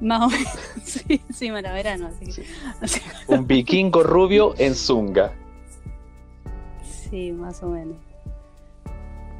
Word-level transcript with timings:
Más 0.00 0.22
o 0.22 0.28
menos. 0.30 0.58
Sí, 0.84 1.20
sí, 1.32 1.50
para 1.50 1.72
verano. 1.72 2.08
Así 2.08 2.26
que, 2.32 2.44
así- 2.80 3.00
Un 3.28 3.46
vikingo 3.46 4.02
rubio 4.02 4.54
en 4.58 4.74
zunga. 4.74 5.32
sí, 6.82 7.32
más 7.32 7.62
o 7.62 7.68
menos. 7.68 7.96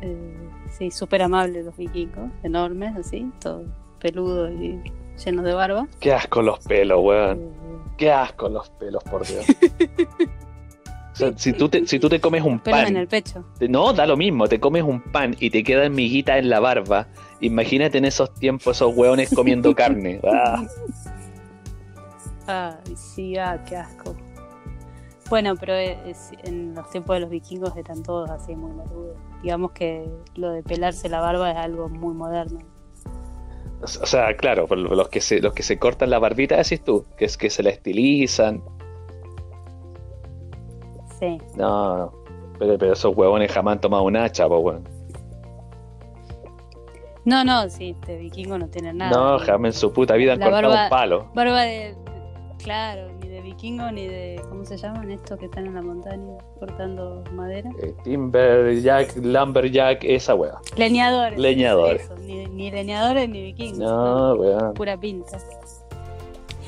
Eh, 0.03 0.37
sí, 0.77 0.91
súper 0.91 1.23
amables 1.23 1.65
los 1.65 1.77
vikingos, 1.77 2.31
enormes, 2.43 2.95
así, 2.97 3.31
todos 3.41 3.67
peludos 4.01 4.51
y 4.53 4.79
llenos 5.25 5.45
de 5.45 5.55
barba. 5.55 5.89
Qué 6.01 6.13
asco 6.13 6.43
los 6.43 6.59
pelos, 6.61 7.01
weón. 7.03 7.39
Eh, 7.39 7.51
Qué 7.97 8.13
asco 8.13 8.49
los 8.51 8.69
pelos, 8.71 9.03
por 9.05 9.27
Dios. 9.27 9.47
O 11.17 11.19
sea, 11.19 11.33
si 11.39 11.55
tú 11.55 11.67
te, 11.71 11.87
si 11.87 11.99
tú 11.99 12.11
te 12.11 12.21
comes 12.21 12.43
un 12.43 12.59
pelos 12.59 12.81
en 12.81 12.85
pan, 12.87 12.97
el 12.99 13.09
pecho. 13.09 13.43
te- 13.59 13.69
no, 13.71 13.95
da 13.95 14.05
lo 14.07 14.19
mismo, 14.19 14.47
te 14.49 14.61
comes 14.61 14.83
un 14.83 15.01
pan 15.01 15.35
y 15.41 15.49
te 15.49 15.65
quedan 15.65 15.95
miguitas 15.95 16.39
en 16.39 16.51
la 16.51 16.61
barba. 16.61 17.07
Imagínate 17.41 17.97
en 17.97 18.05
esos 18.05 18.35
tiempos 18.35 18.77
esos 18.77 18.95
hueones 18.95 19.33
comiendo 19.35 19.75
carne. 19.75 20.21
Ah, 20.31 20.63
Ay, 22.47 22.95
sí, 22.97 23.37
ah, 23.39 23.63
qué 23.67 23.77
asco. 23.77 24.15
Bueno, 25.31 25.55
pero 25.59 25.75
es- 25.75 26.33
en 26.45 26.75
los 26.75 26.89
tiempos 26.91 27.17
de 27.17 27.21
los 27.21 27.31
vikingos 27.31 27.75
eran 27.77 28.03
todos 28.03 28.29
así 28.31 28.55
muy 28.55 28.73
maludos. 28.73 29.17
Digamos 29.43 29.73
que 29.73 30.07
lo 30.37 30.51
de 30.51 30.63
pelarse 30.63 31.09
la 31.09 31.21
barba 31.21 31.51
es 31.51 31.57
algo 31.57 31.89
muy 31.89 32.15
moderno. 32.15 32.61
o 33.83 33.87
sea, 34.07 34.37
claro, 34.37 34.67
los 34.69 35.09
que 35.09 35.21
se, 35.21 35.41
los 35.41 35.53
que 35.55 35.63
se 35.63 35.79
cortan 35.79 36.11
la 36.11 36.19
barbita, 36.19 36.57
decís 36.57 36.83
tú, 36.85 37.05
que 37.17 37.25
es 37.25 37.37
que 37.37 37.51
se 37.51 37.63
la 37.63 37.71
estilizan. 37.71 38.63
Sí. 41.19 41.39
No, 41.57 41.97
no. 41.99 42.13
Pero, 42.59 42.79
pero 42.79 42.93
esos 42.93 43.15
huevones 43.17 43.51
jamás 43.53 43.73
han 43.73 43.81
tomado 43.81 44.05
un 44.05 44.17
hacha, 44.17 44.49
po, 44.49 44.59
weón. 44.59 44.89
No, 47.25 47.43
no, 47.45 47.69
sí, 47.69 47.91
este 47.91 48.17
vikingo 48.19 48.57
no 48.57 48.69
tiene 48.69 48.93
nada. 48.93 49.11
No, 49.11 49.39
jamás 49.41 49.75
en 49.75 49.81
su 49.81 49.93
puta 49.93 50.15
vida 50.15 50.35
han 50.35 50.39
La 50.39 50.47
cortado 50.51 50.69
barba- 50.73 50.85
un 50.85 50.91
palo. 50.91 51.31
Barba 51.35 51.63
de. 51.63 51.95
Claro, 52.63 53.09
ni 53.21 53.29
de 53.29 53.41
vikingo 53.43 53.91
ni 53.91 54.07
de. 54.07 54.41
¿Cómo 54.49 54.65
se 54.65 54.77
llaman 54.77 55.11
estos 55.11 55.39
que 55.39 55.47
están 55.47 55.67
en 55.67 55.75
la 55.75 55.83
montaña 55.83 56.37
cortando 56.59 57.23
madera? 57.33 57.71
Eh, 57.83 57.95
Timberjack, 58.05 59.17
Lumberjack, 59.17 60.05
esa 60.05 60.35
wea. 60.35 60.55
Leñadores. 60.77 61.39
Leñadores. 61.39 62.03
eso, 62.05 62.15
ni, 62.17 62.47
ni 62.47 62.71
leñadores 62.71 63.29
ni 63.29 63.43
vikingos. 63.43 63.79
No, 63.79 64.35
weón. 64.35 64.75
Pura 64.75 64.97
pinta. 64.97 65.37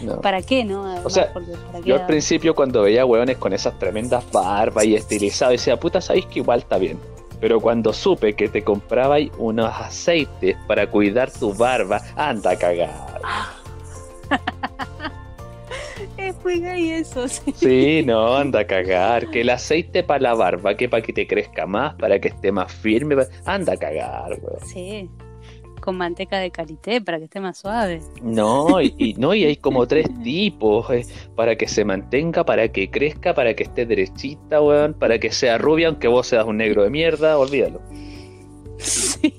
No. 0.03 0.21
¿Para 0.21 0.43
qué, 0.43 0.65
no? 0.65 0.85
Además, 0.85 1.07
O 1.07 1.11
sea, 1.11 1.33
porque 1.33 1.53
¿para 1.53 1.81
qué 1.81 1.89
Yo 1.89 1.97
al 1.97 2.07
principio 2.07 2.55
cuando 2.55 2.83
veía 2.83 3.05
hueones 3.05 3.37
con 3.37 3.53
esas 3.53 3.79
tremendas 3.79 4.25
barbas 4.31 4.85
y 4.85 4.95
estilizados, 4.95 5.53
decía, 5.53 5.79
puta, 5.79 6.01
sabéis 6.01 6.27
que 6.27 6.41
igual 6.41 6.61
está 6.61 6.79
bien. 6.79 6.99
Pero 7.41 7.61
cuando 7.61 7.93
supe 7.93 8.35
que 8.35 8.49
te 8.49 8.65
comprabais 8.65 9.31
unos 9.39 9.73
aceites 9.73 10.57
para 10.67 10.89
cuidar 10.89 11.31
tu 11.31 11.55
barba, 11.55 12.01
anda 12.17 12.51
a 12.53 12.57
cagar. 12.57 13.21
Gay 16.45 16.91
eso, 16.91 17.29
sí. 17.29 17.53
Sí, 17.55 18.03
no, 18.05 18.37
anda 18.37 18.61
a 18.61 18.67
cagar. 18.67 19.31
Que 19.31 19.43
el 19.43 19.51
aceite 19.51 20.03
para 20.03 20.21
la 20.21 20.35
barba, 20.35 20.75
que 20.75 20.89
para 20.89 21.03
que 21.03 21.13
te 21.13 21.27
crezca 21.27 21.67
más, 21.67 21.95
para 21.97 22.19
que 22.19 22.29
esté 22.29 22.53
más 22.53 22.73
firme, 22.73 23.17
anda 23.45 23.75
a 23.75 23.77
cagar, 23.77 24.39
weón. 24.41 24.67
Sí. 24.67 25.11
Con 25.89 25.97
manteca 25.97 26.39
de 26.39 26.51
calité 26.51 27.01
para 27.01 27.17
que 27.17 27.25
esté 27.25 27.41
más 27.41 27.57
suave. 27.57 28.03
No, 28.21 28.79
y, 28.79 28.95
y- 28.99 29.15
no, 29.19 29.33
y 29.33 29.45
hay 29.47 29.57
como 29.57 29.87
tres 29.87 30.07
tipos, 30.23 30.91
eh, 30.91 31.07
para 31.35 31.57
que 31.57 31.67
se 31.67 31.83
mantenga, 31.83 32.45
para 32.45 32.69
que 32.69 32.91
crezca, 32.91 33.33
para 33.33 33.55
que 33.55 33.63
esté 33.63 33.87
derechita, 33.87 34.61
weón, 34.61 34.93
para 34.93 35.19
que 35.19 35.33
sea 35.33 35.57
rubia, 35.57 35.89
aunque 35.89 36.07
vos 36.07 36.27
seas 36.27 36.45
un 36.45 36.59
negro 36.59 36.83
de 36.83 36.91
mierda, 36.91 37.39
olvídalo. 37.39 37.81
Sí. 38.77 39.35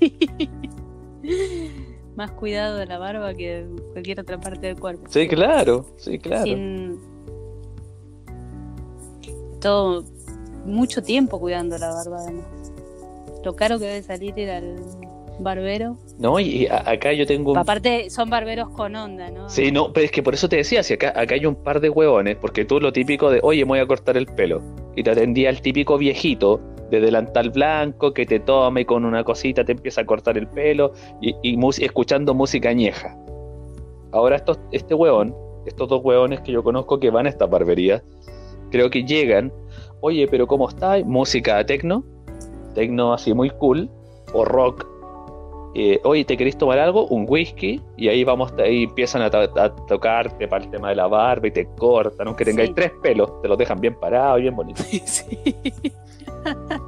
Más 2.16 2.32
cuidado 2.32 2.78
de 2.78 2.86
la 2.86 2.98
barba 2.98 3.32
que 3.32 3.62
de 3.64 3.82
cualquier 3.92 4.18
otra 4.18 4.40
parte 4.40 4.66
del 4.66 4.80
cuerpo. 4.80 5.04
Sí, 5.08 5.28
claro, 5.28 5.86
sí, 5.98 6.18
claro. 6.18 6.42
Sin 6.46 6.98
todo 9.60 10.04
mucho 10.66 11.00
tiempo 11.00 11.38
cuidando 11.38 11.78
la 11.78 11.94
barba 11.94 12.16
además. 12.18 12.46
Lo 13.44 13.54
caro 13.54 13.78
que 13.78 13.84
debe 13.84 14.02
salir 14.02 14.36
ir 14.36 14.50
al 14.50 14.99
barbero. 15.42 15.96
No, 16.18 16.38
y 16.38 16.66
acá 16.66 17.12
yo 17.12 17.26
tengo 17.26 17.52
un... 17.52 17.58
Aparte 17.58 18.10
son 18.10 18.30
barberos 18.30 18.68
con 18.70 18.94
onda, 18.96 19.30
¿no? 19.30 19.48
Sí, 19.48 19.72
no, 19.72 19.92
pero 19.92 20.06
es 20.06 20.12
que 20.12 20.22
por 20.22 20.34
eso 20.34 20.48
te 20.48 20.56
decía, 20.56 20.82
si 20.82 20.94
acá, 20.94 21.12
acá 21.16 21.34
hay 21.34 21.46
un 21.46 21.54
par 21.54 21.80
de 21.80 21.90
huevones, 21.90 22.36
porque 22.36 22.64
tú 22.64 22.80
lo 22.80 22.92
típico 22.92 23.30
de, 23.30 23.40
oye, 23.42 23.64
me 23.64 23.70
voy 23.70 23.78
a 23.80 23.86
cortar 23.86 24.16
el 24.16 24.26
pelo, 24.26 24.62
y 24.96 25.02
te 25.02 25.10
atendía 25.10 25.50
el 25.50 25.60
típico 25.60 25.98
viejito 25.98 26.60
de 26.90 27.00
delantal 27.00 27.50
blanco 27.50 28.12
que 28.12 28.26
te 28.26 28.40
tome 28.40 28.84
con 28.84 29.04
una 29.04 29.24
cosita, 29.24 29.64
te 29.64 29.72
empieza 29.72 30.02
a 30.02 30.06
cortar 30.06 30.36
el 30.36 30.48
pelo, 30.48 30.92
y, 31.20 31.34
escuchando 31.82 32.34
música 32.34 32.68
añeja. 32.68 33.16
Ahora 34.12 34.36
estos, 34.36 34.58
este 34.72 34.94
huevón, 34.94 35.34
estos 35.66 35.88
dos 35.88 36.00
huevones 36.02 36.40
que 36.40 36.52
yo 36.52 36.62
conozco 36.62 36.98
que 36.98 37.10
van 37.10 37.26
a 37.26 37.28
esta 37.28 37.46
barbería, 37.46 38.02
creo 38.70 38.90
que 38.90 39.04
llegan, 39.04 39.52
oye, 40.00 40.26
pero 40.28 40.46
¿cómo 40.46 40.68
está? 40.68 40.98
Música 41.04 41.64
tecno, 41.64 42.04
tecno 42.74 43.12
así 43.12 43.34
muy 43.34 43.50
cool, 43.50 43.88
o 44.32 44.44
rock, 44.44 44.86
eh, 45.74 46.00
oye, 46.04 46.24
¿te 46.24 46.36
querés 46.36 46.56
tomar 46.58 46.78
algo? 46.78 47.06
Un 47.06 47.26
whisky, 47.28 47.80
y 47.96 48.08
ahí 48.08 48.24
vamos, 48.24 48.52
ahí 48.58 48.84
empiezan 48.84 49.22
a, 49.22 49.30
to- 49.30 49.60
a 49.60 49.74
tocarte 49.86 50.48
para 50.48 50.64
el 50.64 50.70
tema 50.70 50.88
de 50.90 50.96
la 50.96 51.06
barba 51.06 51.46
y 51.48 51.50
te 51.50 51.66
cortan, 51.76 52.26
aunque 52.26 52.44
tengáis 52.44 52.68
Sí. 52.70 52.74
tres 52.74 52.92
pelos, 53.02 53.40
te 53.42 53.48
los 53.48 53.56
dejan 53.58 53.80
bien 53.80 53.94
parados 53.98 54.40
bien 54.40 54.54
bonitos. 54.56 54.86
Sí. 55.04 55.54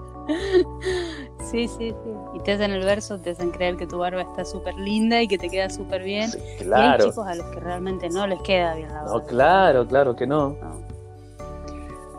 Sí, 1.50 1.69
sí, 1.69 1.91
sí. 1.91 2.10
Y 2.34 2.41
te 2.41 2.53
hacen 2.53 2.70
el 2.70 2.84
verso, 2.84 3.19
te 3.20 3.31
hacen 3.31 3.50
creer 3.50 3.76
que 3.76 3.87
tu 3.87 3.98
barba 3.98 4.22
está 4.22 4.44
súper 4.44 4.75
linda 4.76 5.20
y 5.20 5.28
que 5.28 5.37
te 5.37 5.50
queda 5.50 5.69
súper 5.69 6.03
bien. 6.03 6.31
Sí, 6.31 6.38
Y 6.38 6.50
hay 6.50 6.56
claro. 6.64 7.04
chicos 7.10 7.26
a 7.26 7.34
los 7.34 7.44
que 7.50 7.60
realmente 7.60 8.09
no 8.09 8.26
les 8.26 8.41
queda 8.43 8.75
bien 8.76 8.88
la 8.88 9.03
barba. 9.03 9.12
No, 9.19 9.26
claro, 9.26 9.87
claro 9.87 10.16
que 10.16 10.26
no. 10.26 10.50
No. 10.50 10.81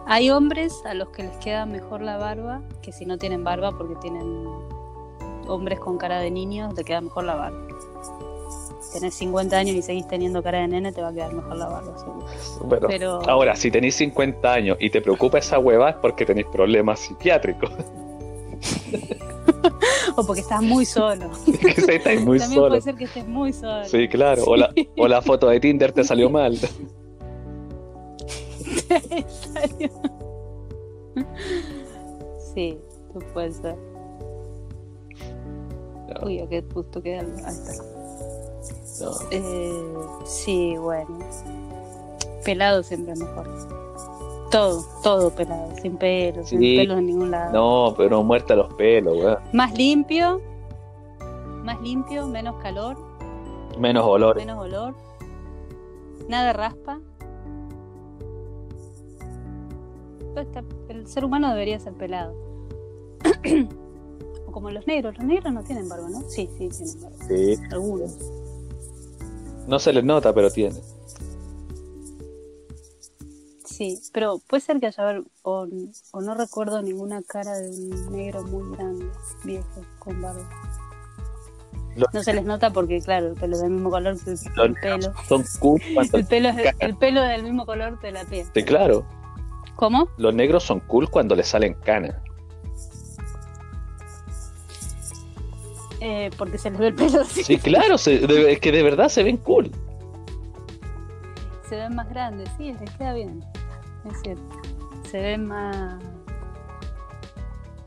Hay 0.06 0.30
hombres 0.30 0.84
a 0.85 0.94
los 0.94 1.09
que 1.09 1.24
les 1.24 1.35
queda 1.38 1.66
mejor 1.66 2.01
la 2.01 2.18
barba 2.18 2.62
que 2.81 2.91
si 2.91 3.06
no 3.06 3.18
tienen 3.18 3.44
barba 3.44 3.72
porque 3.75 3.95
tienen 3.95 4.45
hombres 5.48 5.80
con 5.80 5.98
cara 5.98 6.20
de 6.20 6.31
niños, 6.31 6.74
te 6.74 6.84
queda 6.84 7.02
mejor 7.02 7.26
la 7.26 7.36
barba. 7.36 7.68
Tenés 8.94 9.16
50 9.16 9.58
años 9.58 9.76
y 9.76 9.81
seguís 9.81 10.08
teniendo 10.08 10.44
cara 10.44 10.59
de 10.59 10.68
nene, 10.68 10.92
te 10.92 11.02
va 11.02 11.08
a 11.08 11.14
quedar 11.14 11.34
mejor 11.34 11.58
la 11.58 11.68
barba, 11.68 11.98
seguro. 11.98 12.26
Bueno, 12.66 12.88
Pero 12.88 13.22
ahora, 13.28 13.56
si 13.56 13.72
tenéis 13.72 13.96
50 13.96 14.54
años 14.54 14.78
y 14.80 14.90
te 14.90 15.02
preocupa 15.02 15.40
esa 15.40 15.58
hueva 15.58 15.90
es 15.90 15.96
porque 15.96 16.26
tenéis 16.26 16.48
problemas 16.48 17.00
psiquiátricos. 17.00 17.72
o 20.16 20.24
porque 20.26 20.42
estás 20.42 20.62
muy 20.62 20.86
solo. 20.86 21.31
estáis 21.88 22.22
muy 22.22 22.40
También 22.40 22.60
solo. 22.60 22.68
puede 22.70 22.81
ser 22.81 22.96
que 22.96 23.06
estés 23.06 23.28
muy 23.28 23.54
solo. 23.54 23.86
Sí, 23.86 24.08
claro. 24.08 24.44
O 24.46 24.56
la, 24.56 24.74
o 24.98 25.08
la 25.08 25.22
foto 25.22 25.48
de 25.50 25.60
Tinder 25.60 25.92
te 25.92 26.04
salió 26.04 26.30
mal. 26.30 26.58
sí, 32.54 32.78
tú 33.12 33.20
puede 33.34 33.52
ser. 33.52 33.93
No, 36.09 36.25
Uy, 36.28 36.40
a 36.40 36.47
qué 36.47 36.64
justo 36.74 37.02
queda. 37.02 37.22
Ahí 37.22 37.28
está. 37.56 37.84
no. 39.02 39.12
Eh, 39.31 39.74
sí, 40.25 40.75
bueno. 40.78 41.18
Pelado 42.44 42.84
siempre 42.84 43.14
es 43.14 43.19
mejor. 43.19 43.47
Todo, 44.52 44.86
todo 45.02 45.30
pelado, 45.31 45.74
sin 45.81 45.97
pelos, 45.97 46.50
sin 46.50 46.59
pelos 46.59 47.00
en 47.00 47.08
ningún 47.08 47.31
lado. 47.31 47.53
No, 47.53 47.96
pero 47.97 48.22
muerta 48.22 48.56
los 48.56 48.72
pelos, 48.75 49.18
weón. 49.18 49.38
Más 49.52 49.74
limpio, 49.75 50.42
más 51.63 51.81
limpio, 51.81 52.28
menos 52.28 52.62
calor, 52.62 52.96
Menos 53.80 54.06
olores. 54.06 54.46
menos 54.46 54.63
olor, 54.63 54.94
nada 56.28 56.53
raspa. 56.53 57.00
El 60.90 61.08
ser 61.08 61.25
humano 61.25 61.50
debería 61.52 61.80
ser 61.80 61.94
pelado. 61.94 62.36
como 64.53 64.72
los 64.72 64.88
negros, 64.88 65.18
los 65.18 65.25
negros 65.25 65.52
no 65.52 65.64
tienen 65.64 65.90
barba, 65.90 66.09
¿no? 66.09 66.22
Sí, 66.30 66.50
sí, 66.58 66.69
tienen 66.69 67.02
barba. 67.02 67.25
Sí. 67.28 67.56
Algunos. 67.72 68.18
No 69.68 69.80
se 69.80 69.91
les 69.91 70.03
nota, 70.03 70.34
pero 70.34 70.50
tiene. 70.50 70.80
Sí, 73.66 74.00
pero 74.13 74.39
puede 74.48 74.62
ser 74.62 74.80
que 74.80 74.88
haya 74.88 75.04
ver, 75.04 75.24
o, 75.42 75.68
o 76.12 76.22
no 76.22 76.36
recuerdo 76.36 76.81
ninguna 76.81 77.22
cara 77.24 77.57
de 77.57 77.69
un 77.69 78.12
negro 78.12 78.44
muy 78.44 78.77
grande, 78.77 79.06
viejo, 79.44 79.81
con 80.00 80.22
barba. 80.22 80.48
No 82.13 82.24
se 82.24 82.33
les 82.33 82.44
nota 82.44 82.72
porque, 82.72 83.01
claro, 83.01 83.27
el 83.27 83.33
pelo 83.36 83.56
es 83.56 83.62
del 83.62 83.72
mismo 83.72 83.89
color 83.92 84.18
que 84.24 84.31
el, 84.31 84.74
pelo. 84.75 85.13
Son 85.27 85.44
cool 85.60 85.81
cuando... 85.94 86.18
El 86.18 86.25
pelo, 86.25 86.50
es, 86.50 86.75
el 86.80 86.98
pelo 86.98 87.24
es 87.24 87.30
del 87.30 87.44
mismo 87.44 87.66
color 87.66 88.00
de 88.01 88.12
la 88.12 88.25
piel. 88.25 88.48
Sí, 88.54 88.63
claro. 88.63 89.06
¿Cómo? 89.75 90.07
Los 90.18 90.33
negros 90.33 90.63
son 90.63 90.80
cool 90.81 91.10
cuando 91.10 91.36
les 91.36 91.48
salen 91.48 91.75
canas. 91.75 92.16
Eh, 96.05 96.29
porque 96.38 96.57
se 96.57 96.69
les 96.69 96.79
ve 96.79 96.88
el 96.88 96.95
pelo 96.95 97.21
así. 97.21 97.44
Sí, 97.44 97.57
claro, 97.57 97.97
se- 97.97 98.19
de- 98.19 98.51
es 98.51 98.59
que 98.59 98.73
de 98.73 98.83
verdad 98.83 99.07
se 99.07 99.23
ven 99.23 99.38
cool. 99.38 99.71
Se 101.69 101.77
ven 101.77 101.95
más 101.95 102.09
grandes, 102.09 102.50
sí, 102.57 102.73
les 102.79 102.89
queda 102.91 103.13
bien. 103.13 103.41
Es 104.11 104.19
cierto. 104.21 104.44
Se 105.09 105.21
ven 105.21 105.45
más 105.47 105.95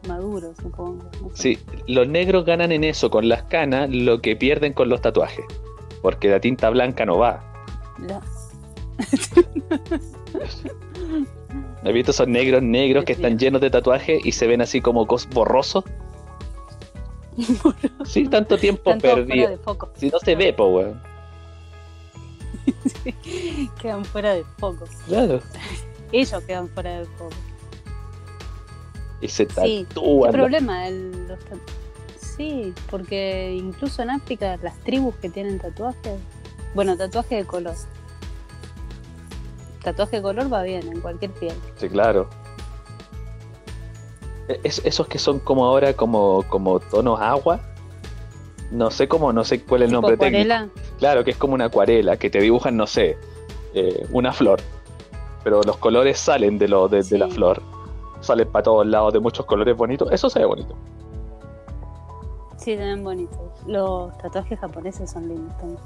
maduros, 0.09 0.57
supongo. 0.63 1.05
no 1.23 1.31
sé. 1.35 1.43
Sí, 1.43 1.59
los 1.89 2.09
negros 2.09 2.45
ganan 2.47 2.73
en 2.73 2.85
eso 2.85 3.11
con 3.11 3.29
las 3.29 3.43
canas 3.45 3.91
lo 3.91 4.23
que 4.23 4.35
pierden 4.37 4.73
con 4.73 4.89
los 4.89 5.01
tatuajes. 5.03 5.45
porque 6.03 6.29
la 6.31 6.41
tinta 6.41 6.71
blanca 6.71 7.05
no 7.05 7.19
va. 7.19 7.43
La- 7.99 8.23
¿Has 11.85 11.93
visto 11.93 12.11
esos 12.13 12.29
negros 12.29 12.63
negros 12.63 13.05
que 13.05 13.13
están 13.13 13.39
llenos 13.39 13.61
de 13.61 13.71
tatuajes 13.71 14.25
y 14.25 14.33
se 14.33 14.47
ven 14.47 14.61
así 14.61 14.81
como 14.81 15.07
cos 15.07 15.29
borrosos? 15.29 15.85
Sí, 18.05 18.27
tanto 18.29 18.57
tiempo 18.59 18.97
perdido. 18.99 19.49
de 19.51 19.59
foco. 19.59 19.91
Si 19.97 20.09
no 20.09 20.19
se 20.19 20.35
ve, 20.37 20.53
po, 20.53 20.67
weón. 20.69 21.01
Quedan 23.81 24.05
fuera 24.05 24.35
de 24.35 24.45
foco. 24.59 24.85
Claro. 25.07 25.41
Ellos 26.13 26.43
quedan 26.45 26.69
fuera 26.69 27.01
de 27.01 27.05
foco. 27.05 27.31
Y 29.21 29.29
se 29.29 29.47
Sí, 29.49 29.87
tatúan. 29.89 30.31
¿Qué 30.33 30.39
problema? 30.39 30.89
El- 30.89 31.27
los 31.29 31.39
sí, 32.21 32.73
porque 32.91 33.55
incluso 33.59 34.03
en 34.03 34.11
África 34.11 34.59
las 34.63 34.79
tribus 34.81 35.15
que 35.17 35.31
tienen 35.31 35.59
tatuajes, 35.59 36.21
bueno, 36.75 36.97
tatuaje 36.97 37.37
de 37.37 37.45
color. 37.45 37.75
Tatuaje 39.83 40.17
de 40.17 40.23
color 40.23 40.53
va 40.53 40.63
bien 40.63 40.87
en 40.93 41.01
cualquier 41.01 41.31
piel. 41.33 41.55
Sí, 41.77 41.89
claro. 41.89 42.29
Es- 44.63 44.81
esos 44.85 45.07
que 45.09 45.19
son 45.19 45.39
como 45.41 45.65
ahora 45.65 45.95
como, 45.95 46.45
como 46.49 46.79
tonos 46.81 47.21
agua. 47.21 47.61
No 48.71 48.91
sé 48.91 49.07
cómo, 49.09 49.33
no 49.33 49.45
sé 49.45 49.63
cuál 49.63 49.83
es 49.83 49.87
el 49.89 49.93
nombre 49.93 50.17
técnico. 50.17 50.53
acuarela. 50.53 50.69
Claro, 50.99 51.25
que 51.25 51.31
es 51.31 51.37
como 51.37 51.55
una 51.55 51.67
acuarela, 51.67 52.17
que 52.17 52.31
te 52.31 52.41
dibujan, 52.41 52.77
no 52.77 52.87
sé, 52.87 53.17
eh, 53.75 54.07
una 54.11 54.33
flor. 54.33 54.61
Pero 55.45 55.61
los 55.63 55.77
colores 55.77 56.19
salen 56.19 56.59
de, 56.59 56.67
lo, 56.69 56.89
de, 56.89 57.03
de 57.05 57.19
la 57.19 57.29
flor. 57.29 57.63
Salen 58.21 58.49
para 58.51 58.65
todos 58.65 58.85
lados 58.87 59.13
de 59.13 59.21
muchos 59.21 59.47
colores 59.47 59.77
bonitos. 59.77 60.11
Eso 60.11 60.29
se 60.29 60.41
ve 60.41 60.45
bonito. 60.47 60.75
Sí, 62.57 62.75
se 62.75 62.85
ven 62.85 63.05
bonitos. 63.05 63.39
Los 63.67 64.17
tatuajes 64.19 64.59
japoneses 64.59 65.11
son 65.11 65.29
lindos 65.29 65.57
también, 65.59 65.79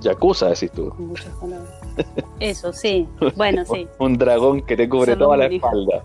Yakuza, 0.00 0.48
decís 0.48 0.70
tú. 0.72 0.90
con 0.90 1.06
muchos 1.08 1.32
colores. 1.40 1.68
Eso, 2.40 2.72
sí. 2.72 3.08
Bueno, 3.36 3.64
sí. 3.64 3.86
Un 3.98 4.18
dragón 4.18 4.62
que 4.62 4.76
te 4.76 4.88
cubre 4.88 5.14
toda 5.16 5.36
la 5.36 5.46
espalda. 5.46 6.02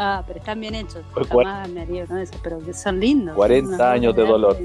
Ah, 0.00 0.22
pero 0.24 0.38
están 0.38 0.60
bien 0.60 0.76
hechos. 0.76 1.04
Por 1.12 1.26
Jamás 1.26 1.68
me 1.68 1.82
haría 1.82 2.04
uno 2.04 2.14
de 2.14 2.22
esos, 2.22 2.40
pero 2.40 2.64
que 2.64 2.72
son 2.72 3.00
lindos. 3.00 3.34
40 3.34 3.68
Unos 3.68 3.80
años 3.80 4.14
de 4.14 4.24
dolor. 4.24 4.56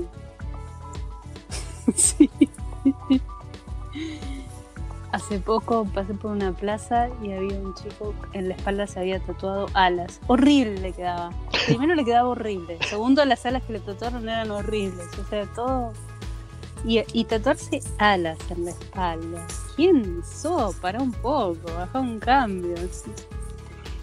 sí. 1.95 2.30
Hace 5.12 5.39
poco 5.39 5.85
pasé 5.94 6.13
por 6.13 6.31
una 6.31 6.53
plaza 6.53 7.09
y 7.21 7.31
había 7.31 7.57
un 7.59 7.74
chico 7.74 8.13
en 8.33 8.50
la 8.50 8.56
espalda 8.56 8.85
se 8.85 9.00
había 9.00 9.19
tatuado 9.19 9.68
alas. 9.74 10.21
Horrible 10.27 10.80
le 10.80 10.91
quedaba. 10.91 11.31
Primero 11.65 11.95
le 11.95 12.06
quedaba 12.06 12.29
horrible. 12.29 12.77
Segundo, 12.88 13.25
las 13.25 13.44
alas 13.47 13.63
que 13.63 13.74
le 13.74 13.79
tatuaron 13.79 14.29
eran 14.29 14.51
horribles. 14.51 15.07
O 15.19 15.27
sea, 15.29 15.45
todo. 15.53 15.94
Y, 16.86 17.01
y 17.13 17.25
tatuarse 17.25 17.81
alas 17.97 18.38
en 18.51 18.65
la 18.65 18.71
espalda. 18.71 19.47
¿Quién 19.75 20.24
sos? 20.24 20.75
Para 20.75 21.01
un 21.01 21.12
poco, 21.12 21.59
baja 21.75 22.00
un 22.00 22.19
cambio. 22.19 22.75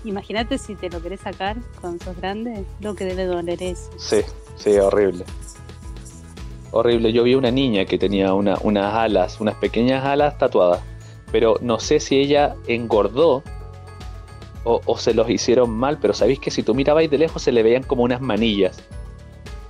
Imagínate 0.04 0.56
si 0.58 0.74
te 0.76 0.88
lo 0.88 1.02
querés 1.02 1.20
sacar 1.20 1.56
cuando 1.80 2.02
sos 2.04 2.16
grande, 2.16 2.64
lo 2.80 2.94
que 2.94 3.04
debe 3.04 3.24
doler 3.26 3.62
eso. 3.62 3.90
Sí, 3.98 4.22
sí, 4.56 4.78
horrible. 4.78 5.24
Horrible. 6.70 7.12
Yo 7.12 7.22
vi 7.24 7.34
una 7.34 7.50
niña 7.50 7.84
que 7.84 7.98
tenía 7.98 8.32
una, 8.32 8.56
unas 8.62 8.94
alas, 8.94 9.40
unas 9.40 9.56
pequeñas 9.56 10.04
alas 10.04 10.38
tatuadas. 10.38 10.80
Pero 11.32 11.56
no 11.60 11.78
sé 11.78 12.00
si 12.00 12.16
ella 12.18 12.56
engordó 12.66 13.42
o, 14.64 14.80
o 14.84 14.98
se 14.98 15.12
los 15.14 15.28
hicieron 15.28 15.70
mal. 15.70 15.98
Pero 16.00 16.14
sabéis 16.14 16.38
que 16.38 16.50
si 16.50 16.62
tú 16.62 16.74
mirabais 16.74 17.10
de 17.10 17.18
lejos 17.18 17.42
se 17.42 17.52
le 17.52 17.62
veían 17.62 17.82
como 17.82 18.02
unas 18.04 18.20
manillas. 18.20 18.82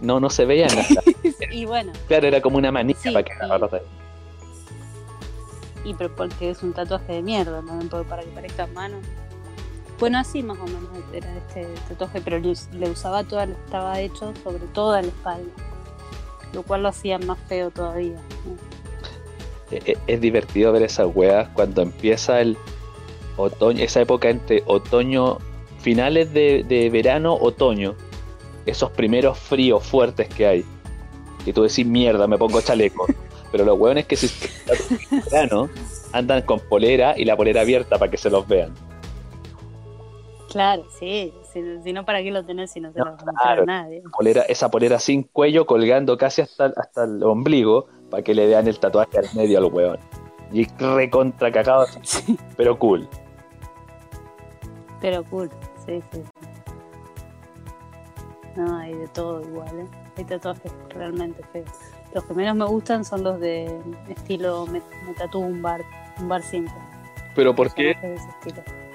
No, 0.01 0.21
no 0.21 0.31
se 0.31 0.45
veían 0.45 0.71
nada. 0.75 1.03
y 1.51 1.65
bueno, 1.65 1.93
claro, 2.07 2.27
era 2.29 2.41
como 2.41 2.57
una 2.57 2.71
manilla 2.71 2.99
Sí, 3.01 3.11
para 3.11 3.25
que 3.25 3.33
ahí. 3.33 3.83
y 5.85 5.95
pero 5.95 6.15
porque 6.15 6.51
es 6.51 6.63
un 6.63 6.73
tatuaje 6.73 7.15
de 7.15 7.23
mierda, 7.23 7.63
¿no? 7.63 7.79
Para 8.05 8.23
que 8.23 8.29
parezca 8.29 8.67
mano. 8.69 8.99
Bueno, 10.01 10.19
así 10.19 10.43
más 10.43 10.59
o 10.59 10.65
menos 10.65 10.89
era 11.13 11.29
este 11.37 11.67
tatuaje, 11.89 12.21
pero 12.23 12.39
le, 12.39 12.49
us- 12.49 12.69
le 12.73 12.89
usaba 12.91 13.23
toda, 13.23 13.45
estaba 13.45 14.01
hecho 14.01 14.33
sobre 14.43 14.65
toda 14.73 15.03
la 15.03 15.09
espalda, 15.09 15.51
lo 16.55 16.63
cual 16.63 16.83
lo 16.83 16.89
hacía 16.89 17.19
más 17.19 17.39
feo 17.49 17.71
todavía. 17.71 18.17
¿no? 18.47 18.57
E- 19.77 19.93
e- 19.93 19.99
Es 20.07 20.21
divertido 20.21 20.73
ver 20.73 20.83
esas 20.83 21.07
weas 21.15 21.49
cuando 21.51 21.83
empieza 21.83 22.41
el 22.41 22.57
otoño, 23.37 23.85
esa 23.85 24.01
época 24.01 24.31
entre 24.31 24.63
otoño, 24.67 25.37
finales 25.81 26.33
de, 26.33 26.65
de 26.67 26.89
verano, 26.91 27.35
otoño, 27.35 27.95
esos 28.67 28.91
primeros 28.93 29.39
fríos 29.39 29.85
fuertes 29.87 30.29
que 30.29 30.47
hay. 30.47 30.65
Y 31.45 31.53
tú 31.53 31.63
decís, 31.63 31.87
mierda, 31.87 32.27
me 32.27 32.39
pongo 32.39 32.61
chaleco. 32.63 33.07
Pero 33.53 33.65
lo 33.65 33.75
weón 33.75 33.99
es 33.99 34.07
que 34.07 34.17
si 34.17 34.31
verano, 35.31 35.69
andan 36.13 36.43
con 36.43 36.61
polera 36.61 37.19
y 37.19 37.25
la 37.25 37.37
polera 37.37 37.63
abierta 37.63 37.99
para 37.99 38.11
que 38.11 38.17
se 38.17 38.31
los 38.31 38.47
vean. 38.47 38.73
Claro, 40.51 40.85
sí, 40.99 41.33
si, 41.53 41.93
no, 41.93 42.05
¿para 42.05 42.23
qué 42.23 42.31
lo 42.33 42.45
tenés 42.45 42.73
si 42.73 42.81
no 42.81 42.93
se 42.93 42.99
No, 42.99 43.05
lo 43.05 43.17
claro. 43.17 43.63
a 43.63 43.67
nadie? 43.67 44.03
Polera, 44.17 44.43
esa 44.43 44.69
polera 44.69 44.99
sin 44.99 45.23
cuello 45.23 45.65
colgando 45.65 46.19
casi 46.19 46.43
hasta, 46.43 46.73
hasta 46.77 47.05
el 47.05 47.23
ombligo 47.23 47.87
para 48.11 48.25
que 48.25 48.35
le 48.35 48.47
vean 48.49 48.67
el 48.67 48.79
tatuaje 48.81 49.19
al 49.19 49.27
medio 49.35 49.59
al 49.59 49.67
weón. 49.67 49.99
Y 50.53 50.67
recontra 50.79 51.53
cagado, 51.53 51.87
Sí, 52.03 52.37
pero 52.57 52.77
cool. 52.79 53.09
pero 55.01 55.23
cool, 55.25 55.49
sí, 55.87 56.03
sí. 56.13 56.21
sí. 56.23 56.49
No, 58.57 58.77
hay 58.79 58.93
de 58.95 59.07
todo 59.09 59.41
igual, 59.43 59.79
¿eh? 59.79 59.87
Hay 60.17 60.25
tatuajes 60.25 60.73
realmente 60.89 61.43
feos. 61.53 61.71
Los 62.13 62.25
que 62.25 62.35
menos 62.35 62.57
me 62.57 62.65
gustan 62.65 63.05
son 63.05 63.23
los 63.23 63.39
de 63.39 63.81
estilo 64.09 64.67
me, 64.67 64.83
me 65.07 65.15
tatúo 65.15 65.43
un 65.43 65.63
bar, 65.63 65.81
un 66.19 66.29
bar 66.29 66.43
simple. 66.43 66.75
Pero 67.37 67.55
¿por 67.55 67.73
qué? 67.73 67.95
personajes 67.95 68.03
de 68.03 68.15
ese 68.17 68.29
estilo. 68.51 68.90